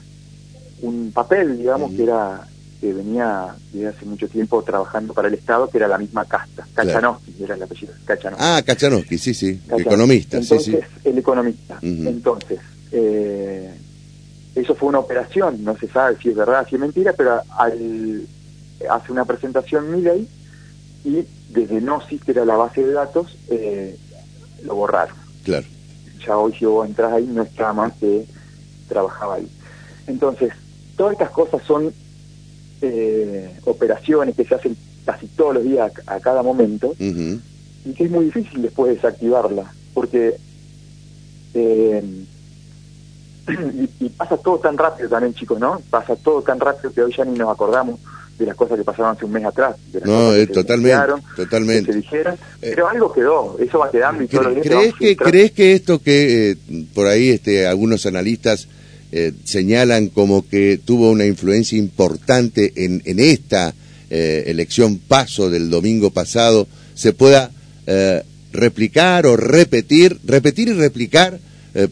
un 0.81 1.11
papel, 1.11 1.57
digamos, 1.57 1.91
que 1.93 2.03
era 2.03 2.47
que 2.79 2.93
venía 2.93 3.55
desde 3.71 3.87
hace 3.87 4.05
mucho 4.05 4.27
tiempo 4.27 4.61
trabajando 4.63 5.13
para 5.13 5.27
el 5.27 5.33
Estado, 5.33 5.69
que 5.69 5.77
era 5.77 5.87
la 5.87 5.97
misma 5.97 6.25
casta, 6.25 6.67
Kachanowski, 6.73 7.35
era 7.43 7.55
el 7.55 7.63
apellido, 7.63 7.93
Kachanowski. 8.05 8.45
Ah, 8.45 8.61
Kachanowski, 8.65 9.17
sí, 9.17 9.33
sí, 9.33 9.61
economista, 9.77 10.37
Entonces, 10.37 10.65
sí, 10.65 10.71
sí. 11.01 11.09
el 11.09 11.17
economista. 11.17 11.79
Entonces, 11.81 12.59
eh, 12.91 13.73
eso 14.55 14.75
fue 14.75 14.89
una 14.89 14.99
operación, 14.99 15.63
no 15.63 15.77
se 15.77 15.87
sabe 15.87 16.17
si 16.21 16.29
es 16.29 16.35
verdad, 16.35 16.67
si 16.67 16.75
es 16.75 16.81
mentira, 16.81 17.13
pero 17.13 17.41
al, 17.57 18.27
hace 18.89 19.11
una 19.11 19.25
presentación 19.25 19.91
Milley 19.91 20.27
y 21.03 21.25
desde 21.49 21.79
Gnosis, 21.79 22.23
que 22.23 22.31
era 22.31 22.45
la 22.45 22.55
base 22.55 22.83
de 22.83 22.93
datos, 22.93 23.37
eh, 23.49 23.97
lo 24.63 24.75
borraron. 24.75 25.15
Claro. 25.43 25.65
Ya 26.25 26.37
hoy 26.37 26.53
si 26.53 26.65
vos 26.65 26.87
entras 26.87 27.13
ahí 27.13 27.25
no 27.25 27.43
está 27.43 27.73
más 27.73 27.93
que 27.93 28.25
trabajaba 28.87 29.35
ahí. 29.35 29.47
Entonces, 30.07 30.51
todas 30.95 31.13
estas 31.13 31.29
cosas 31.31 31.61
son 31.63 31.93
eh, 32.81 33.51
operaciones 33.65 34.35
que 34.35 34.45
se 34.45 34.55
hacen 34.55 34.75
casi 35.05 35.27
todos 35.27 35.55
los 35.55 35.63
días 35.63 35.91
a, 36.05 36.19
cada 36.19 36.43
momento 36.43 36.95
y 36.99 37.93
que 37.93 38.03
es 38.03 38.11
muy 38.11 38.25
difícil 38.25 38.61
después 38.61 38.93
desactivarla 38.93 39.71
porque 39.93 40.35
eh, 41.53 42.03
y, 43.99 44.09
pasa 44.09 44.37
todo 44.37 44.59
tan 44.59 44.77
rápido 44.77 45.09
también 45.09 45.33
chicos 45.33 45.59
no 45.59 45.81
pasa 45.89 46.15
todo 46.17 46.41
tan 46.41 46.59
rápido 46.59 46.91
que 46.91 47.01
hoy 47.01 47.13
ya 47.15 47.23
ni 47.25 47.37
nos 47.37 47.49
acordamos 47.49 47.99
de 48.37 48.45
las 48.45 48.55
cosas 48.55 48.77
que 48.77 48.83
pasaron 48.83 49.15
hace 49.15 49.25
un 49.25 49.31
mes 49.31 49.45
atrás 49.45 49.75
no 50.03 50.33
es 50.33 50.51
totalmente 50.51 51.13
totalmente. 51.35 51.93
se 51.93 51.97
dijeron 51.99 52.35
eh, 52.61 52.73
pero 52.75 52.89
algo 52.89 53.11
quedó 53.11 53.55
eso 53.59 53.79
va 53.79 53.89
quedando 53.89 54.23
y 54.23 54.27
todo 54.27 54.53
crees 54.61 54.93
que 54.93 55.15
crees 55.15 55.51
que 55.53 55.73
esto 55.73 55.99
que 55.99 56.57
por 56.93 57.07
ahí 57.07 57.29
este 57.29 57.65
algunos 57.65 58.05
analistas 58.05 58.67
eh, 59.09 59.31
señalan 59.45 60.09
como 60.09 60.47
que 60.47 60.79
tuvo 60.83 61.11
una 61.11 61.25
influencia 61.25 61.77
importante 61.77 62.73
en, 62.75 63.01
en 63.05 63.19
esta 63.19 63.73
eh, 64.09 64.43
elección 64.47 64.97
paso 64.97 65.49
del 65.49 65.69
domingo 65.69 66.11
pasado, 66.11 66.67
se 66.93 67.13
pueda 67.13 67.51
eh, 67.85 68.23
replicar 68.51 69.25
o 69.25 69.37
repetir, 69.37 70.19
repetir 70.25 70.69
y 70.69 70.73
replicar 70.73 71.39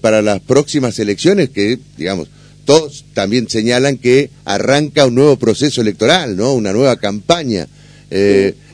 para 0.02 0.24
las 0.24 0.40
próximas 0.40 0.98
elecciones 0.98 1.52
que, 1.52 1.78
digamos, 1.96 2.28
todos 2.66 3.06
también 3.14 3.48
señalan 3.48 4.00
que 4.00 4.32
arranca 4.44 5.06
un 5.06 5.14
nuevo 5.14 5.38
proceso 5.38 5.82
electoral, 5.82 6.36
¿no? 6.36 6.54
Una 6.54 6.74
nueva 6.74 6.96
campaña. 6.96 7.68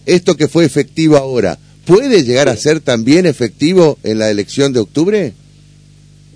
Esto 0.05 0.37
que 0.37 0.47
fue 0.47 0.63
efectivo 0.63 1.17
ahora, 1.17 1.59
¿puede 1.83 2.23
llegar 2.23 2.47
a 2.47 2.55
ser 2.55 2.79
también 2.79 3.25
efectivo 3.25 3.97
en 4.03 4.19
la 4.19 4.31
elección 4.31 4.71
de 4.71 4.79
octubre? 4.79 5.33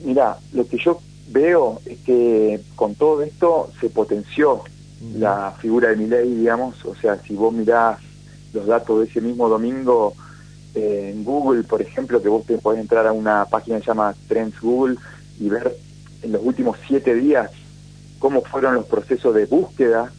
Mira, 0.03 0.39
lo 0.51 0.67
que 0.67 0.77
yo 0.77 0.99
veo 1.35 1.81
es 1.85 1.99
que 1.99 2.61
con 2.77 2.95
todo 2.95 3.21
esto 3.21 3.69
se 3.81 3.89
potenció 3.89 4.63
la 5.17 5.53
figura 5.59 5.89
de 5.89 5.97
Milei, 5.97 6.33
digamos, 6.33 6.83
o 6.85 6.95
sea, 6.95 7.21
si 7.21 7.35
vos 7.35 7.53
mirás 7.53 7.99
los 8.53 8.65
datos 8.65 8.99
de 8.99 9.05
ese 9.05 9.19
mismo 9.19 9.49
domingo 9.49 10.13
eh, 10.73 11.11
en 11.13 11.25
Google, 11.25 11.63
por 11.63 11.81
ejemplo, 11.81 12.21
que 12.21 12.29
vos 12.29 12.45
te 12.45 12.57
podés 12.57 12.79
entrar 12.79 13.05
a 13.05 13.11
una 13.11 13.45
página 13.45 13.77
que 13.77 13.83
se 13.83 13.91
llama 13.91 14.15
Trends 14.29 14.59
Google 14.61 14.95
y 15.37 15.49
ver 15.49 15.75
en 16.21 16.31
los 16.31 16.41
últimos 16.41 16.77
siete 16.87 17.13
días 17.13 17.51
cómo 18.17 18.41
fueron 18.41 18.75
los 18.75 18.85
procesos 18.85 19.35
de 19.35 19.45
búsqueda, 19.45 20.11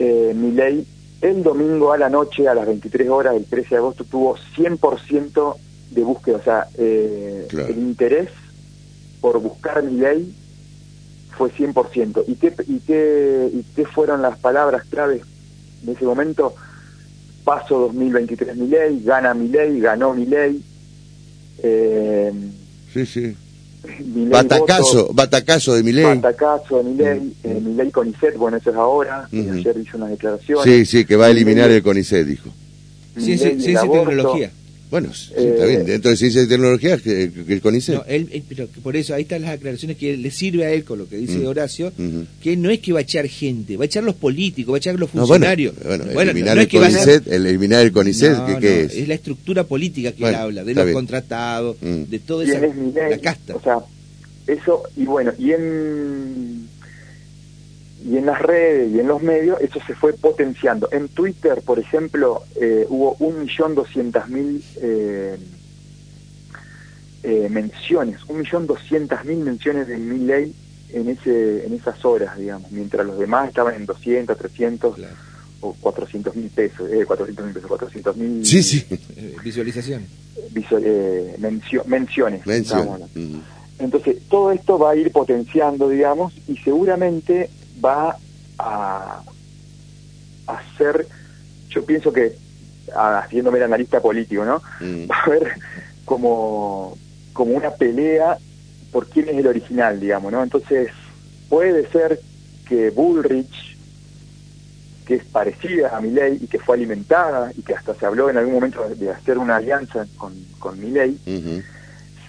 eh, 0.00 0.32
Milei 0.34 0.86
el 1.20 1.44
domingo 1.44 1.92
a 1.92 1.98
la 1.98 2.10
noche, 2.10 2.48
a 2.48 2.54
las 2.54 2.66
23 2.66 3.08
horas 3.08 3.34
del 3.34 3.46
13 3.46 3.68
de 3.70 3.76
agosto, 3.76 4.04
tuvo 4.04 4.36
100% 4.56 5.56
de 5.92 6.02
búsqueda, 6.02 6.36
o 6.36 6.42
sea, 6.42 6.66
eh, 6.76 7.46
el 7.52 7.78
interés 7.78 8.28
por 9.24 9.40
buscar 9.40 9.82
mi 9.82 10.00
ley 10.00 10.34
fue 11.30 11.50
100%. 11.50 12.24
¿Y 12.28 12.34
qué, 12.34 12.52
y, 12.68 12.78
qué, 12.80 13.50
¿Y 13.54 13.62
qué 13.74 13.86
fueron 13.86 14.20
las 14.20 14.36
palabras 14.36 14.84
claves 14.84 15.22
en 15.82 15.96
ese 15.96 16.04
momento? 16.04 16.54
Paso 17.42 17.78
2023 17.78 18.54
mi 18.54 18.66
ley, 18.66 19.00
gana 19.02 19.32
mi 19.32 19.48
ley, 19.48 19.80
ganó 19.80 20.12
mi 20.12 20.26
ley. 20.26 20.62
Eh, 21.56 22.34
sí, 22.92 23.06
sí. 23.06 23.34
Batacazo, 24.28 25.08
batacazo 25.14 25.72
de 25.72 25.82
mi 25.82 25.92
ley. 25.92 26.04
Batacazo 26.04 26.82
de 26.82 26.84
mi 26.84 26.94
ley, 26.94 27.20
mm, 27.20 27.48
eh, 27.48 27.60
mi 27.64 27.74
ley 27.76 27.90
CONICET, 27.90 28.36
bueno, 28.36 28.58
eso 28.58 28.68
es 28.68 28.76
ahora. 28.76 29.26
Ayer 29.32 29.78
hizo 29.78 29.96
unas 29.96 30.10
declaraciones. 30.10 30.64
Sí, 30.64 30.84
sí, 30.84 31.06
que 31.06 31.16
va 31.16 31.26
a 31.26 31.30
eliminar 31.30 31.70
el 31.70 31.82
CONICET, 31.82 32.26
dijo. 32.26 32.50
Sí, 33.16 33.38
sí, 33.38 33.58
sí, 33.58 33.72
tecnología. 33.72 34.50
Bueno, 34.90 35.10
está 35.10 35.66
bien, 35.66 35.80
eh, 35.80 35.84
dentro 35.84 36.10
de 36.10 36.16
ciencia 36.16 36.42
y 36.42 36.46
tecnología 36.46 36.98
que, 36.98 37.30
el 37.48 37.60
CONICET. 37.60 37.94
No, 37.96 38.04
él, 38.06 38.44
pero 38.48 38.68
por 38.82 38.96
eso 38.96 39.14
ahí 39.14 39.22
están 39.22 39.42
las 39.42 39.52
aclaraciones 39.52 39.96
que 39.96 40.16
le 40.16 40.30
sirve 40.30 40.64
a 40.64 40.70
él 40.70 40.84
con 40.84 40.98
lo 40.98 41.08
que 41.08 41.16
dice 41.16 41.38
mm. 41.38 41.46
Horacio, 41.46 41.92
que 42.42 42.56
no 42.56 42.70
es 42.70 42.78
que 42.80 42.92
va 42.92 43.00
a 43.00 43.02
echar 43.02 43.26
gente, 43.26 43.76
va 43.76 43.84
a 43.84 43.86
echar 43.86 44.04
los 44.04 44.14
políticos, 44.14 44.72
va 44.72 44.76
a 44.76 44.78
echar 44.78 44.98
los 44.98 45.10
funcionarios. 45.10 45.74
bueno, 45.82 46.30
eliminar, 46.30 46.58
el 46.58 46.68
CONICET, 46.68 47.26
eliminar 47.28 47.84
el 47.84 47.92
CONICET, 47.92 48.60
¿qué, 48.60 48.82
es? 48.82 48.94
Es 48.94 49.08
la 49.08 49.14
estructura 49.14 49.64
política 49.64 50.12
que 50.12 50.28
él 50.28 50.34
habla, 50.34 50.64
de 50.64 50.74
los 50.74 50.90
contratados, 50.92 51.76
mm. 51.80 52.04
de 52.04 52.18
toda 52.20 52.44
esa 52.44 52.60
la 52.60 53.18
casta. 53.18 53.56
O 53.56 53.60
sea, 53.60 53.78
eso, 54.46 54.82
y 54.96 55.04
bueno, 55.06 55.32
y 55.38 55.52
en 55.52 56.68
y 58.04 58.18
en 58.18 58.26
las 58.26 58.40
redes 58.40 58.92
y 58.92 59.00
en 59.00 59.08
los 59.08 59.22
medios 59.22 59.60
eso 59.60 59.80
se 59.86 59.94
fue 59.94 60.12
potenciando. 60.12 60.88
En 60.92 61.08
Twitter, 61.08 61.62
por 61.64 61.78
ejemplo, 61.78 62.42
eh, 62.60 62.86
hubo 62.88 63.16
un 63.18 63.40
millón 63.40 63.74
doscientas 63.74 64.28
mil 64.28 64.62
eh, 64.76 65.38
eh, 67.22 67.48
menciones, 67.50 68.22
un 68.28 68.40
millón 68.40 68.66
doscientas 68.66 69.24
mil 69.24 69.38
menciones 69.38 69.88
de 69.88 69.96
mi 69.96 70.18
ley 70.18 70.54
en 70.90 71.08
ese 71.08 71.64
en 71.64 71.72
esas 71.72 72.04
horas, 72.04 72.36
digamos, 72.36 72.70
mientras 72.70 73.06
los 73.06 73.18
demás 73.18 73.48
estaban 73.48 73.74
en 73.74 73.86
200, 73.86 74.36
300 74.36 74.96
o 75.60 75.74
400 75.80 76.36
mil 76.36 76.50
pesos, 76.50 76.90
eh, 76.92 77.06
400 77.06 77.44
mil 77.46 77.54
pesos, 77.54 77.68
400 77.68 78.16
mil... 78.18 78.44
Sí, 78.44 78.62
sí. 78.62 78.84
Visualizaciones. 79.42 80.08
menciones. 81.86 82.46
menciones. 82.46 83.00
Entonces, 83.78 84.18
todo 84.28 84.52
esto 84.52 84.78
va 84.78 84.90
a 84.90 84.96
ir 84.96 85.10
potenciando, 85.10 85.88
digamos, 85.88 86.34
y 86.46 86.58
seguramente 86.58 87.48
va 87.82 88.16
a 88.58 89.22
hacer, 90.46 91.06
yo 91.68 91.84
pienso 91.84 92.12
que, 92.12 92.36
haciéndome 92.94 93.58
el 93.58 93.64
analista 93.64 94.00
político, 94.00 94.44
¿no? 94.44 94.62
Mm. 94.80 95.10
Va 95.10 95.16
a 95.16 95.22
haber 95.24 95.54
como, 96.04 96.96
como 97.32 97.54
una 97.54 97.70
pelea 97.70 98.38
por 98.92 99.08
quién 99.08 99.28
es 99.28 99.36
el 99.36 99.46
original, 99.46 99.98
digamos, 99.98 100.32
¿no? 100.32 100.42
Entonces, 100.42 100.90
puede 101.48 101.88
ser 101.90 102.20
que 102.68 102.90
Bullrich, 102.90 103.76
que 105.06 105.16
es 105.16 105.24
parecida 105.24 105.96
a 105.96 106.00
Milley 106.00 106.38
y 106.42 106.46
que 106.46 106.58
fue 106.58 106.76
alimentada 106.76 107.52
y 107.56 107.62
que 107.62 107.74
hasta 107.74 107.94
se 107.94 108.06
habló 108.06 108.30
en 108.30 108.38
algún 108.38 108.54
momento 108.54 108.88
de 108.88 109.10
hacer 109.10 109.36
una 109.36 109.56
alianza 109.56 110.06
con, 110.16 110.34
con 110.58 110.80
Milley, 110.80 111.18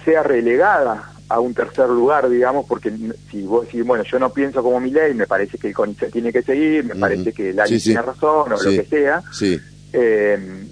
sea 0.04 0.24
relegada 0.24 1.15
a 1.28 1.40
un 1.40 1.54
tercer 1.54 1.90
lugar, 1.90 2.30
digamos, 2.30 2.66
porque 2.68 2.94
si 3.32 3.42
vos 3.44 3.66
decís, 3.66 3.86
bueno, 3.86 4.04
yo 4.04 4.20
no 4.20 4.32
pienso 4.32 4.62
como 4.62 4.80
mi 4.80 4.92
ley, 4.92 5.14
me 5.14 5.26
parece 5.26 5.58
que 5.58 5.68
el 5.68 5.74
CONICET 5.74 6.12
tiene 6.12 6.32
que 6.32 6.44
seguir, 6.44 6.86
me 6.86 6.96
parece 6.96 7.34
que 7.34 7.54
la 7.54 7.66
tiene 7.66 8.02
razón 8.02 8.54
o 8.54 8.64
lo 8.64 8.70
que 8.70 8.86
sea, 8.86 9.24
eh, 9.94 10.68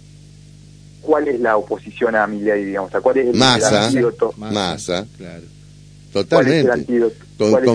¿cuál 1.02 1.28
es 1.28 1.39
la 1.39 1.58
oposición 1.58 2.16
a 2.16 2.28
mi 2.28 2.42
ley, 2.42 2.66
digamos? 2.66 2.92
¿Cuál 3.02 3.18
es 3.18 3.28
el, 3.28 3.36
masa, 3.36 3.86
antídoto? 3.88 4.34
Masa, 4.38 5.08
claro. 5.18 5.44
Totalmente. 6.12 6.68
¿Cuál 6.68 6.80
es 6.80 6.86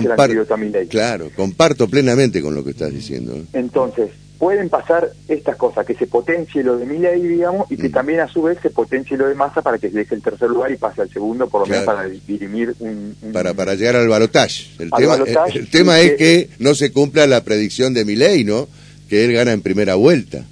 el 0.01 0.11
antídoto, 0.11 0.53
a 0.53 0.57
mi 0.57 0.69
ley? 0.69 0.87
Claro, 0.87 1.29
comparto 1.35 1.89
plenamente 1.89 2.41
con 2.41 2.55
lo 2.55 2.63
que 2.63 2.71
estás 2.71 2.93
diciendo. 2.93 3.37
Entonces, 3.51 4.11
pueden 4.39 4.69
pasar 4.69 5.11
estas 5.27 5.57
cosas, 5.57 5.85
que 5.85 5.93
se 5.95 6.07
potencie 6.07 6.63
lo 6.63 6.77
de 6.77 6.85
Milei, 6.85 7.21
digamos, 7.21 7.69
y 7.69 7.75
que 7.75 7.89
mm. 7.89 7.91
también 7.91 8.21
a 8.21 8.27
su 8.29 8.41
vez 8.41 8.57
se 8.61 8.69
potencie 8.69 9.17
lo 9.17 9.27
de 9.27 9.35
Massa 9.35 9.61
para 9.61 9.77
que 9.77 9.89
se 9.89 9.97
deje 9.97 10.15
el 10.15 10.21
tercer 10.21 10.49
lugar 10.49 10.71
y 10.71 10.77
pase 10.77 11.01
al 11.01 11.09
segundo, 11.09 11.49
por 11.49 11.61
lo 11.61 11.67
menos 11.67 11.83
para 11.83 12.05
dirimir 12.05 12.73
un, 12.79 13.15
Para, 13.33 13.53
para 13.53 13.75
llegar 13.75 13.97
al 13.97 14.07
balotaje. 14.07 14.63
El, 14.79 14.89
tema, 14.91 15.17
el, 15.53 15.69
tema 15.69 15.99
es 15.99 16.13
que, 16.13 16.49
no 16.57 16.73
se 16.73 16.93
cumpla 16.93 17.27
la 17.27 17.43
predicción 17.43 17.93
de 17.93 18.05
Milei, 18.05 18.45
¿no? 18.45 18.69
Que 19.09 19.25
él 19.25 19.33
gana 19.33 19.51
en 19.51 19.61
primera 19.61 19.95
vuelta. 19.95 20.45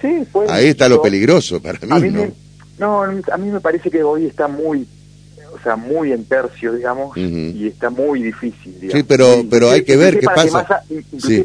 Sí, 0.00 0.26
pues, 0.32 0.50
Ahí 0.50 0.66
está 0.66 0.88
lo 0.88 1.00
peligroso 1.00 1.62
para 1.62 1.78
mí, 2.00 2.10
¿no? 2.10 2.26
No, 2.78 3.02
a 3.02 3.36
mí 3.38 3.50
me 3.50 3.60
parece 3.60 3.88
que 3.88 4.02
hoy 4.02 4.26
está 4.26 4.48
muy 4.48 4.86
o 5.54 5.62
sea, 5.62 5.76
muy 5.76 6.12
en 6.12 6.24
tercio, 6.26 6.72
digamos, 6.72 7.16
y 7.16 7.68
está 7.68 7.88
muy 7.88 8.22
difícil. 8.22 8.74
Digamos. 8.78 9.00
Sí, 9.00 9.02
pero, 9.08 9.44
pero 9.48 9.70
hay 9.70 9.84
que 9.84 9.96
ver 9.96 10.18
qué 10.18 10.26
pasa. 10.26 10.82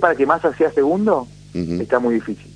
para 0.01 0.15
que 0.15 0.25
Massa 0.25 0.53
sea 0.57 0.71
segundo, 0.71 1.27
está 1.53 1.99
muy 1.99 2.15
difícil. 2.15 2.47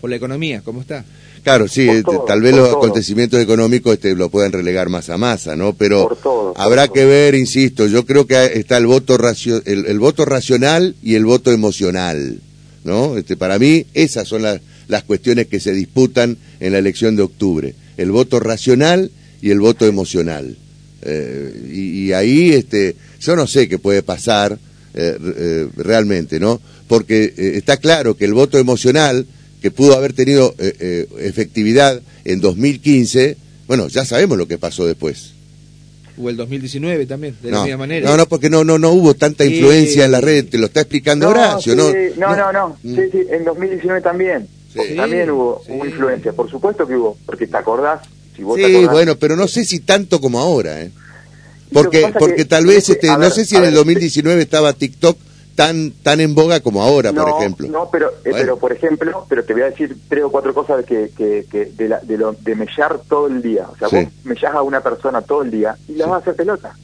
Por 0.00 0.10
la 0.10 0.16
economía, 0.16 0.62
¿cómo 0.62 0.80
está? 0.80 1.04
Claro, 1.42 1.68
sí, 1.68 1.86
este, 1.86 2.18
tal 2.26 2.40
vez 2.40 2.56
los 2.56 2.70
acontecimientos 2.70 3.38
económicos 3.40 3.94
este, 3.94 4.14
lo 4.14 4.30
puedan 4.30 4.52
relegar 4.52 4.88
más 4.88 5.10
a 5.10 5.18
masa, 5.18 5.56
¿no? 5.56 5.74
Pero 5.74 6.54
habrá 6.56 6.88
que 6.88 7.04
ver, 7.04 7.34
insisto, 7.34 7.86
yo 7.86 8.06
creo 8.06 8.26
que 8.26 8.44
está 8.54 8.78
el 8.78 8.86
voto, 8.86 9.18
el, 9.66 9.98
voto 9.98 10.24
racional 10.24 10.96
y 11.02 11.16
el 11.16 11.26
voto 11.26 11.52
emocional, 11.52 12.40
¿no? 12.82 13.18
Este, 13.18 13.36
para 13.36 13.58
mí 13.58 13.84
esas 13.92 14.26
son 14.26 14.42
las, 14.42 14.62
las 14.88 15.04
cuestiones 15.04 15.46
que 15.46 15.60
se 15.60 15.72
disputan 15.72 16.38
en 16.60 16.72
la 16.72 16.78
elección 16.78 17.14
de 17.14 17.22
octubre, 17.22 17.74
el 17.98 18.10
voto 18.10 18.40
racional 18.40 19.10
y 19.42 19.50
el 19.50 19.60
voto 19.60 19.86
emocional. 19.86 20.56
Eh, 21.02 21.70
y, 21.70 22.12
ahí 22.12 22.52
este, 22.52 22.96
yo 23.20 23.36
no 23.36 23.46
sé 23.46 23.68
qué 23.68 23.78
puede 23.78 24.02
pasar 24.02 24.58
eh, 24.94 25.18
eh, 25.20 25.68
realmente, 25.76 26.40
¿no? 26.40 26.60
Porque 26.88 27.32
está 27.36 27.78
claro 27.78 28.16
que 28.16 28.24
el 28.24 28.34
voto 28.34 28.58
emocional, 28.58 29.26
que 29.62 29.70
pudo 29.70 29.96
haber 29.96 30.12
tenido 30.12 30.54
efectividad 31.18 32.00
en 32.24 32.40
2015, 32.40 33.36
bueno, 33.66 33.88
ya 33.88 34.04
sabemos 34.04 34.36
lo 34.36 34.46
que 34.46 34.58
pasó 34.58 34.86
después. 34.86 35.32
O 36.16 36.28
el 36.28 36.36
2019 36.36 37.06
también, 37.06 37.36
de 37.42 37.50
la 37.50 37.62
misma 37.62 37.78
manera. 37.78 38.08
No, 38.08 38.16
no, 38.16 38.26
porque 38.26 38.50
no, 38.50 38.62
no, 38.62 38.78
no 38.78 38.90
hubo 38.90 39.14
tanta 39.14 39.44
influencia 39.44 40.04
en 40.04 40.12
la 40.12 40.20
red, 40.20 40.46
te 40.46 40.58
lo 40.58 40.66
está 40.66 40.80
explicando 40.80 41.28
Horacio, 41.28 41.74
¿no? 41.74 41.90
No, 42.16 42.36
no, 42.36 42.52
no, 42.52 42.76
mm. 42.82 42.94
sí, 42.94 43.02
sí, 43.10 43.18
en 43.30 43.44
2019 43.44 44.00
también. 44.00 44.46
también 44.94 45.30
hubo, 45.30 45.62
hubo 45.66 45.86
influencia, 45.86 46.32
por 46.32 46.50
supuesto 46.50 46.86
que 46.86 46.94
hubo, 46.94 47.16
porque 47.26 47.46
te 47.46 47.56
acordás 47.56 48.00
sí, 48.36 48.86
bueno, 48.90 49.16
pero 49.16 49.36
no 49.36 49.48
sé 49.48 49.64
si 49.64 49.80
tanto 49.80 50.20
como 50.20 50.38
ahora, 50.40 50.82
¿eh? 50.82 50.90
Porque, 51.72 52.12
porque 52.18 52.44
tal 52.44 52.66
vez, 52.66 52.88
este, 52.88 53.08
no 53.08 53.30
sé 53.30 53.44
si 53.44 53.56
en 53.56 53.64
el 53.64 53.74
2019 53.74 54.42
estaba 54.42 54.72
TikTok 54.72 55.18
tan 55.54 55.92
tan 56.02 56.20
en 56.20 56.34
boga 56.34 56.60
como 56.60 56.82
ahora, 56.82 57.12
por 57.12 57.28
ejemplo. 57.28 57.68
No, 57.68 57.88
pero, 57.90 58.10
eh, 58.24 58.30
pero 58.32 58.58
por 58.58 58.72
ejemplo, 58.72 59.26
pero 59.28 59.44
te 59.44 59.52
voy 59.52 59.62
a 59.62 59.70
decir 59.70 59.96
tres 60.08 60.24
o 60.24 60.30
cuatro 60.30 60.52
cosas 60.54 60.84
que, 60.84 61.10
que, 61.16 61.46
que 61.50 61.66
de, 61.66 61.88
la, 61.88 62.00
de, 62.00 62.18
lo, 62.18 62.32
de 62.32 62.54
mellar 62.54 63.00
todo 63.08 63.26
el 63.28 63.42
día. 63.42 63.66
O 63.70 63.76
sea, 63.76 63.88
vos 63.88 64.08
mellás 64.24 64.54
a 64.54 64.62
una 64.62 64.80
persona 64.80 65.22
todo 65.22 65.42
el 65.42 65.50
día 65.50 65.76
y 65.88 65.94
la 65.94 66.06
vas 66.06 66.14
a 66.14 66.18
hacer 66.22 66.36
pelota. 66.36 66.76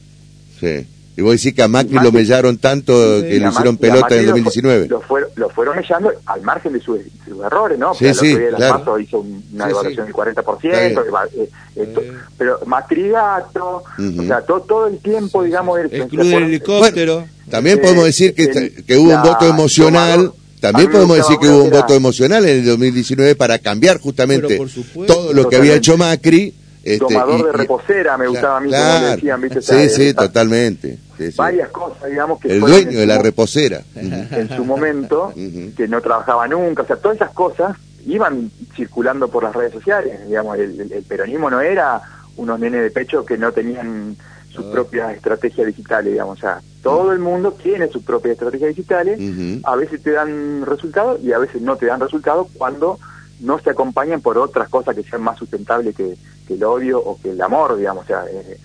Sí. 0.59 0.87
Y 1.17 1.21
vos 1.21 1.33
decís 1.33 1.53
que 1.53 1.61
a 1.61 1.67
Macri 1.67 1.99
lo 2.01 2.11
mellaron 2.11 2.57
tanto 2.57 2.93
que 3.21 3.39
le 3.39 3.47
hicieron 3.49 3.77
pelota 3.77 4.15
en 4.15 4.21
el 4.21 4.25
2019. 4.27 4.87
Lo, 4.87 5.01
lo, 5.35 5.49
fueron 5.49 5.75
mellando 5.75 6.11
al 6.25 6.41
margen 6.41 6.73
de, 6.73 6.79
sus 6.79 6.99
errores, 7.43 7.77
¿no? 7.77 7.93
Sí, 7.93 8.13
sí, 8.13 8.31
el 8.31 8.55
claro. 8.55 8.97
hizo 8.99 9.19
una 9.19 9.67
devaluación 9.67 10.05
del 10.05 10.15
40%, 10.15 10.63
eh, 10.63 11.49
eh, 11.75 12.13
pero 12.37 12.59
Macri 12.65 13.09
gato, 13.09 13.83
o 13.97 14.23
sea, 14.23 14.41
todo, 14.41 14.61
todo 14.61 14.87
el 14.87 14.99
tiempo, 14.99 15.43
digamos... 15.43 15.79
El, 15.79 15.93
el 15.93 16.33
helicóptero. 16.33 17.25
también 17.49 17.81
podemos 17.81 18.05
decir 18.05 18.33
que, 18.33 18.83
que 18.83 18.97
hubo 18.97 19.13
un 19.13 19.21
voto 19.21 19.45
emocional... 19.47 20.31
También 20.61 20.91
podemos 20.91 21.17
decir 21.17 21.37
que 21.41 21.49
hubo 21.49 21.63
un 21.63 21.71
voto 21.71 21.95
emocional 21.95 22.45
en 22.45 22.59
el 22.59 22.65
2019 22.65 23.35
para 23.35 23.57
cambiar 23.57 23.99
justamente 23.99 24.61
todo 25.07 25.33
lo 25.33 25.49
que 25.49 25.55
había 25.55 25.73
hecho 25.73 25.97
Macri 25.97 26.53
este, 26.83 26.97
tomador 26.97 27.45
de 27.45 27.51
reposera, 27.51 28.17
me 28.17 28.27
gustaba 28.27 28.57
a 28.57 28.59
mí, 28.59 28.71
como 28.71 29.05
decían, 29.07 29.41
¿viste? 29.41 29.61
Sí, 29.61 29.89
sí, 29.89 30.13
totalmente. 30.13 30.97
Varias 31.35 31.69
cosas, 31.69 32.09
digamos, 32.09 32.39
que... 32.39 32.51
El 32.53 32.61
dueño 32.61 32.99
de 32.99 33.05
la 33.05 33.19
reposera. 33.19 33.81
En 33.95 34.49
su 34.55 34.65
momento, 34.65 35.33
que 35.77 35.87
no 35.87 36.01
trabajaba 36.01 36.47
nunca, 36.47 36.83
o 36.83 36.87
sea, 36.87 36.95
todas 36.95 37.17
esas 37.17 37.31
cosas 37.31 37.77
iban 38.05 38.49
circulando 38.75 39.27
por 39.27 39.43
las 39.43 39.55
redes 39.55 39.73
sociales, 39.73 40.27
digamos, 40.27 40.57
el, 40.57 41.05
peronismo 41.07 41.49
no 41.49 41.61
era 41.61 42.01
unos 42.37 42.59
nenes 42.59 42.81
de 42.81 42.89
pecho 42.89 43.23
que 43.23 43.37
no 43.37 43.51
tenían 43.51 44.15
sus 44.49 44.65
ah. 44.65 44.71
propias 44.71 45.15
estrategias 45.15 45.67
digitales, 45.67 46.11
digamos, 46.13 46.39
o 46.39 46.41
sea, 46.41 46.61
todo 46.81 47.13
el 47.13 47.19
mundo 47.19 47.51
tiene 47.51 47.89
sus 47.89 48.01
propias 48.01 48.33
estrategias 48.33 48.69
digitales, 48.69 49.19
a 49.63 49.75
veces 49.75 50.01
te 50.01 50.11
dan 50.11 50.65
resultados 50.65 51.21
y 51.21 51.31
a 51.31 51.37
veces 51.37 51.61
no 51.61 51.75
te 51.75 51.85
dan 51.85 51.99
resultados 51.99 52.47
cuando 52.57 52.97
no 53.39 53.59
se 53.59 53.69
acompañan 53.71 54.21
por 54.21 54.37
otras 54.37 54.69
cosas 54.69 54.95
que 54.95 55.03
sean 55.03 55.21
más 55.21 55.37
sustentables 55.37 55.95
que, 55.95 56.15
el 56.53 56.63
odio 56.63 56.99
o 56.99 57.19
que 57.21 57.31
el 57.31 57.41
amor, 57.41 57.77
digamos. 57.77 58.03
O 58.03 58.07
sea, 58.07 58.25
eh, 58.31 58.57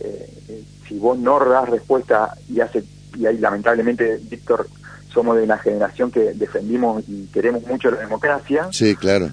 eh, 0.00 0.64
si 0.86 0.98
vos 0.98 1.18
no 1.18 1.38
das 1.38 1.68
respuesta 1.68 2.34
y 2.48 2.60
hace 2.60 2.84
y 3.18 3.26
ahí 3.26 3.38
lamentablemente, 3.38 4.20
Víctor, 4.28 4.68
somos 5.12 5.36
de 5.36 5.44
una 5.44 5.58
generación 5.58 6.10
que 6.10 6.34
defendimos 6.34 7.04
y 7.08 7.26
queremos 7.26 7.66
mucho 7.66 7.90
la 7.90 7.98
democracia. 7.98 8.68
Sí, 8.72 8.94
claro. 8.96 9.30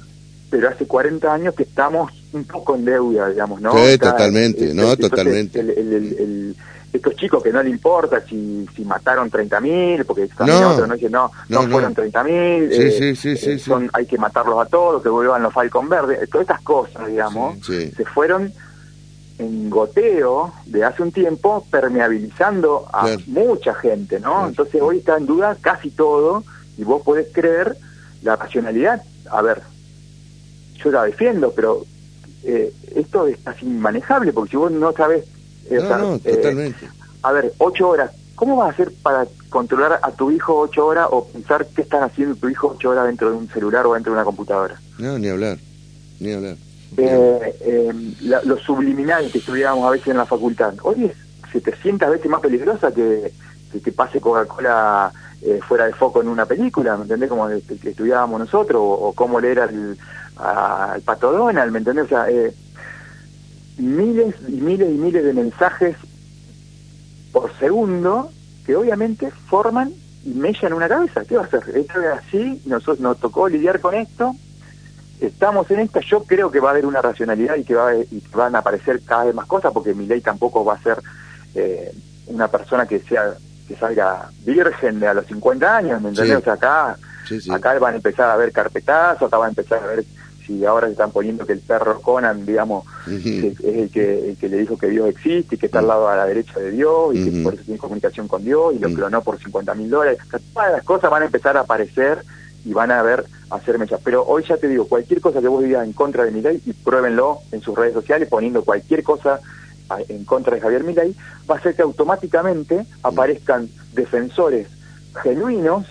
Pero 0.49 0.69
hace 0.69 0.85
40 0.85 1.33
años 1.33 1.55
que 1.55 1.63
estamos 1.63 2.11
un 2.31 2.45
poco 2.45 2.75
en 2.75 2.85
deuda, 2.85 3.29
digamos, 3.29 3.59
¿no? 3.59 3.73
Sí, 3.73 3.97
totalmente, 3.97 4.73
¿no? 4.73 4.95
totalmente. 4.95 5.59
el, 5.59 6.55
estos 6.93 7.15
chicos 7.15 7.41
que 7.41 7.51
no 7.51 7.61
le 7.63 7.71
importa 7.71 8.21
si, 8.21 8.67
si 8.75 8.85
mataron 8.85 9.29
30.000, 9.29 10.05
porque 10.05 10.27
también 10.27 10.61
no, 10.61 10.71
otros 10.71 10.87
no 10.87 10.93
dicen, 10.93 11.11
no, 11.11 11.31
no, 11.49 11.63
fueron 11.63 11.95
30.000, 11.95 12.69
sí, 12.69 12.81
eh, 12.81 13.15
sí, 13.15 13.35
sí, 13.35 13.49
eh, 13.49 13.59
son, 13.59 13.89
hay 13.93 14.05
que 14.05 14.19
matarlos 14.19 14.63
a 14.63 14.69
todos, 14.69 15.01
que 15.01 15.09
vuelvan 15.09 15.41
los 15.41 15.53
Falcon 15.53 15.89
Verdes, 15.89 16.29
todas 16.29 16.47
estas 16.47 16.61
cosas, 16.61 17.07
digamos, 17.07 17.65
se 17.65 18.05
fueron 18.05 18.53
en 19.39 19.69
goteo 19.69 20.53
de 20.67 20.83
hace 20.83 21.01
un 21.01 21.11
tiempo 21.11 21.65
permeabilizando 21.71 22.87
a 22.93 23.07
mucha 23.27 23.73
gente, 23.73 24.19
¿no? 24.19 24.47
Entonces 24.47 24.79
hoy 24.81 24.99
está 24.99 25.17
en 25.17 25.25
duda 25.25 25.57
casi 25.59 25.89
todo 25.89 26.43
y 26.77 26.83
vos 26.83 27.01
podés 27.01 27.27
creer 27.33 27.75
la 28.21 28.35
racionalidad. 28.35 29.01
A 29.31 29.41
ver, 29.41 29.61
yo 30.75 30.91
la 30.91 31.03
defiendo, 31.03 31.51
pero 31.51 31.83
eh, 32.43 32.71
esto 32.95 33.27
es 33.27 33.37
casi 33.43 33.65
inmanejable 33.65 34.33
porque 34.33 34.51
si 34.51 34.57
vos 34.57 34.71
no 34.71 34.91
sabes 34.93 35.25
eh, 35.69 35.79
no, 35.81 36.15
eh, 36.15 36.19
totalmente. 36.19 36.87
a 37.21 37.31
ver, 37.31 37.53
ocho 37.57 37.89
horas. 37.89 38.11
¿Cómo 38.35 38.55
vas 38.57 38.69
a 38.69 38.71
hacer 38.71 38.91
para 39.03 39.27
controlar 39.49 39.99
a 40.01 40.11
tu 40.11 40.31
hijo 40.31 40.57
ocho 40.57 40.87
horas 40.87 41.07
o 41.11 41.25
pensar 41.27 41.67
qué 41.75 41.83
están 41.83 42.03
haciendo 42.03 42.35
tu 42.35 42.49
hijo 42.49 42.73
ocho 42.75 42.89
horas 42.89 43.05
dentro 43.05 43.29
de 43.29 43.37
un 43.37 43.47
celular 43.49 43.85
o 43.85 43.93
dentro 43.93 44.11
de 44.11 44.17
una 44.17 44.25
computadora? 44.25 44.79
No, 44.97 45.19
ni 45.19 45.29
hablar, 45.29 45.57
ni 46.19 46.33
hablar. 46.33 46.55
Eh, 46.97 47.91
lo 48.21 48.57
subliminal 48.57 49.31
que 49.31 49.37
estudiábamos 49.37 49.87
a 49.87 49.91
veces 49.91 50.07
en 50.07 50.17
la 50.17 50.25
facultad, 50.25 50.73
hoy 50.81 51.05
es 51.05 51.13
700 51.51 52.09
veces 52.09 52.29
más 52.29 52.41
peligrosa 52.41 52.91
que 52.91 53.31
que, 53.81 53.91
pase 53.91 54.19
Coca-Cola 54.19 55.11
fuera 55.67 55.85
de 55.85 55.93
foco 55.93 56.21
en 56.21 56.29
una 56.29 56.45
película, 56.45 56.95
¿me 56.95 57.03
entendés? 57.03 57.29
Como 57.29 57.47
que, 57.47 57.89
estudiábamos 57.89 58.39
nosotros, 58.39 58.81
o, 58.81 59.13
cómo 59.13 59.39
leer 59.39 59.59
al, 59.59 59.97
al 60.37 61.01
Pato 61.01 61.31
Donald, 61.31 61.71
¿me 61.71 61.79
entendés? 61.79 62.05
O 62.05 62.07
sea, 62.07 62.29
eh, 62.29 62.53
miles 63.77 64.35
y 64.47 64.53
miles 64.53 64.89
y 64.89 64.97
miles 64.97 65.23
de 65.23 65.33
mensajes 65.33 65.95
por 67.31 67.51
segundo 67.59 68.31
que 68.65 68.75
obviamente 68.75 69.31
forman 69.47 69.93
y 70.23 70.29
mellan 70.29 70.73
una 70.73 70.87
cabeza. 70.87 71.23
¿Qué 71.25 71.35
va 71.35 71.43
a 71.43 71.45
hacer? 71.45 71.63
Esto 71.75 72.01
es 72.01 72.07
así, 72.07 72.61
nosotros 72.65 72.99
nos 72.99 73.19
tocó 73.19 73.49
lidiar 73.49 73.79
con 73.81 73.93
esto, 73.95 74.35
estamos 75.19 75.69
en 75.71 75.79
esta, 75.81 75.99
yo 76.01 76.23
creo 76.23 76.51
que 76.51 76.59
va 76.59 76.69
a 76.69 76.71
haber 76.71 76.85
una 76.85 77.01
racionalidad 77.01 77.55
y 77.55 77.63
que, 77.63 77.75
va 77.75 77.95
y 77.95 78.23
van 78.33 78.55
a 78.55 78.59
aparecer 78.59 79.01
cada 79.03 79.25
vez 79.25 79.35
más 79.35 79.47
cosas, 79.47 79.71
porque 79.73 79.93
mi 79.93 80.05
ley 80.05 80.21
tampoco 80.21 80.63
va 80.63 80.75
a 80.75 80.83
ser 80.83 81.01
eh, 81.55 81.91
una 82.27 82.47
persona 82.47 82.85
que 82.85 82.99
sea 82.99 83.33
que 83.67 83.75
salga 83.75 84.29
virgen 84.43 84.99
de 84.99 85.07
a 85.07 85.13
los 85.13 85.25
50 85.25 85.77
años, 85.77 86.01
¿me? 86.01 86.09
O 86.09 86.15
sea, 86.15 86.53
acá, 86.53 86.97
acá 87.51 87.79
van 87.79 87.93
a 87.93 87.97
empezar 87.97 88.29
a 88.29 88.35
ver 88.35 88.51
carpetazos, 88.51 89.27
acá 89.27 89.37
van 89.37 89.47
a 89.47 89.49
empezar 89.49 89.81
a 89.81 89.87
ver 89.87 90.05
si 90.45 90.65
ahora 90.65 90.87
se 90.87 90.93
están 90.93 91.11
poniendo 91.11 91.45
que 91.45 91.53
el 91.53 91.59
perro 91.59 92.01
Conan, 92.01 92.45
digamos, 92.45 92.85
es 93.07 93.59
el 93.63 93.89
que, 93.91 94.35
que 94.39 94.49
le 94.49 94.57
dijo 94.57 94.77
que 94.77 94.87
Dios 94.87 95.07
existe 95.09 95.55
y 95.55 95.57
que 95.57 95.67
está 95.67 95.79
al 95.79 95.87
lado 95.87 96.07
a 96.07 96.15
la 96.15 96.25
derecha 96.25 96.59
de 96.59 96.71
Dios 96.71 97.15
y 97.15 97.23
que 97.23 97.43
por 97.43 97.53
eso 97.53 97.63
tiene 97.63 97.79
comunicación 97.79 98.27
con 98.27 98.43
Dios 98.43 98.73
y 98.75 98.79
lo 98.79 98.93
clonó 98.93 99.21
por 99.21 99.39
50 99.39 99.73
mil 99.75 99.89
dólares. 99.89 100.19
todas 100.53 100.71
las 100.71 100.83
cosas 100.83 101.09
van 101.09 101.23
a 101.23 101.25
empezar 101.25 101.57
a 101.57 101.61
aparecer 101.61 102.23
y 102.65 102.73
van 102.73 102.91
a 102.91 103.01
ver, 103.01 103.25
a 103.49 103.55
hacer 103.55 103.77
mechas. 103.77 103.99
Pero 104.03 104.23
hoy 104.25 104.43
ya 104.47 104.57
te 104.57 104.67
digo, 104.67 104.87
cualquier 104.87 105.21
cosa 105.21 105.41
que 105.41 105.47
vos 105.47 105.63
digas 105.63 105.85
en 105.85 105.93
contra 105.93 106.23
de 106.23 106.31
Milei 106.31 106.61
y 106.65 106.73
pruébenlo 106.73 107.39
en 107.51 107.61
sus 107.61 107.77
redes 107.77 107.93
sociales 107.93 108.27
poniendo 108.29 108.63
cualquier 108.63 109.03
cosa 109.03 109.39
en 110.07 110.25
contra 110.25 110.55
de 110.55 110.61
Javier 110.61 110.83
Milei, 110.83 111.15
va 111.49 111.57
a 111.57 111.61
ser 111.61 111.75
que 111.75 111.81
automáticamente 111.81 112.85
aparezcan 113.03 113.69
defensores 113.93 114.67
genuinos 115.21 115.85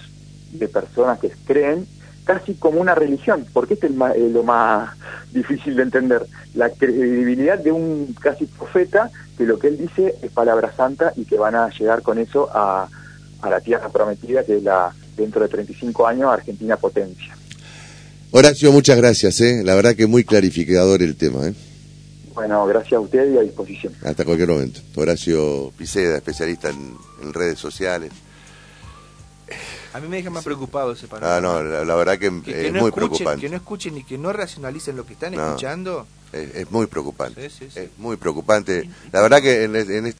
de 0.52 0.68
personas 0.68 1.18
que 1.18 1.30
creen 1.46 1.86
casi 2.24 2.54
como 2.54 2.80
una 2.80 2.94
religión, 2.94 3.46
porque 3.52 3.74
este 3.74 3.88
es 3.88 3.92
eh, 3.92 4.30
lo 4.32 4.42
más 4.42 4.90
difícil 5.32 5.76
de 5.76 5.82
entender, 5.82 6.26
la 6.54 6.70
credibilidad 6.70 7.58
de 7.58 7.72
un 7.72 8.14
casi 8.20 8.46
profeta, 8.46 9.11
que 9.37 9.44
lo 9.44 9.58
que 9.58 9.68
él 9.68 9.78
dice 9.78 10.14
es 10.22 10.30
palabra 10.30 10.72
santa 10.76 11.12
y 11.16 11.24
que 11.24 11.37
van 11.37 11.54
a 11.54 11.68
llegar 11.70 12.02
con 12.02 12.18
eso 12.18 12.48
a, 12.52 12.88
a 13.40 13.50
la 13.50 13.61
tierra 13.61 13.88
prometida, 13.88 14.44
que 14.44 14.56
es 14.58 14.62
la 14.62 14.92
dentro 15.16 15.42
de 15.42 15.48
35 15.48 16.06
años 16.06 16.30
Argentina 16.32 16.76
potencia. 16.76 17.37
Horacio, 18.30 18.72
muchas 18.72 18.96
gracias, 18.96 19.40
¿eh? 19.40 19.62
la 19.62 19.74
verdad 19.74 19.94
que 19.94 20.06
muy 20.06 20.24
clarificador 20.24 21.02
el 21.02 21.16
tema. 21.16 21.48
¿eh? 21.48 21.54
Bueno, 22.35 22.64
gracias 22.66 22.94
a 22.94 23.00
usted 23.00 23.30
y 23.30 23.37
a 23.37 23.42
disposición. 23.42 23.92
Hasta 24.02 24.24
cualquier 24.24 24.48
momento. 24.48 24.80
Horacio 24.94 25.70
Piceda, 25.76 26.16
especialista 26.16 26.70
en 26.70 27.32
redes 27.32 27.58
sociales. 27.58 28.11
A 29.92 30.00
mí 30.00 30.09
me 30.09 30.16
deja 30.16 30.31
más 30.31 30.44
preocupado 30.44 30.92
ese 30.92 31.07
panorama. 31.07 31.37
Ah, 31.37 31.40
no, 31.40 31.62
la, 31.62 31.94
verdad 31.94 32.18
que, 32.18 32.26
es 32.26 32.72
muy 32.72 32.90
preocupante. 32.92 33.40
Que 33.40 33.48
no 33.48 33.57
escuchen 33.57 33.96
y 33.96 34.05
que 34.05 34.18
no 34.18 34.33
racionalicen 34.33 34.96
lo 34.96 35.05
que 35.05 35.12
están 35.12 35.35
escuchando 35.35 36.07
Es, 36.33 36.70
muy 36.70 36.87
preocupante. 36.87 37.44
Es 37.44 37.61
muy 37.98 38.16
preocupante. 38.16 38.88
La 39.12 39.20
verdad 39.20 39.42
que 39.42 39.64
en, 39.64 39.76
en 39.76 40.07
este 40.07 40.11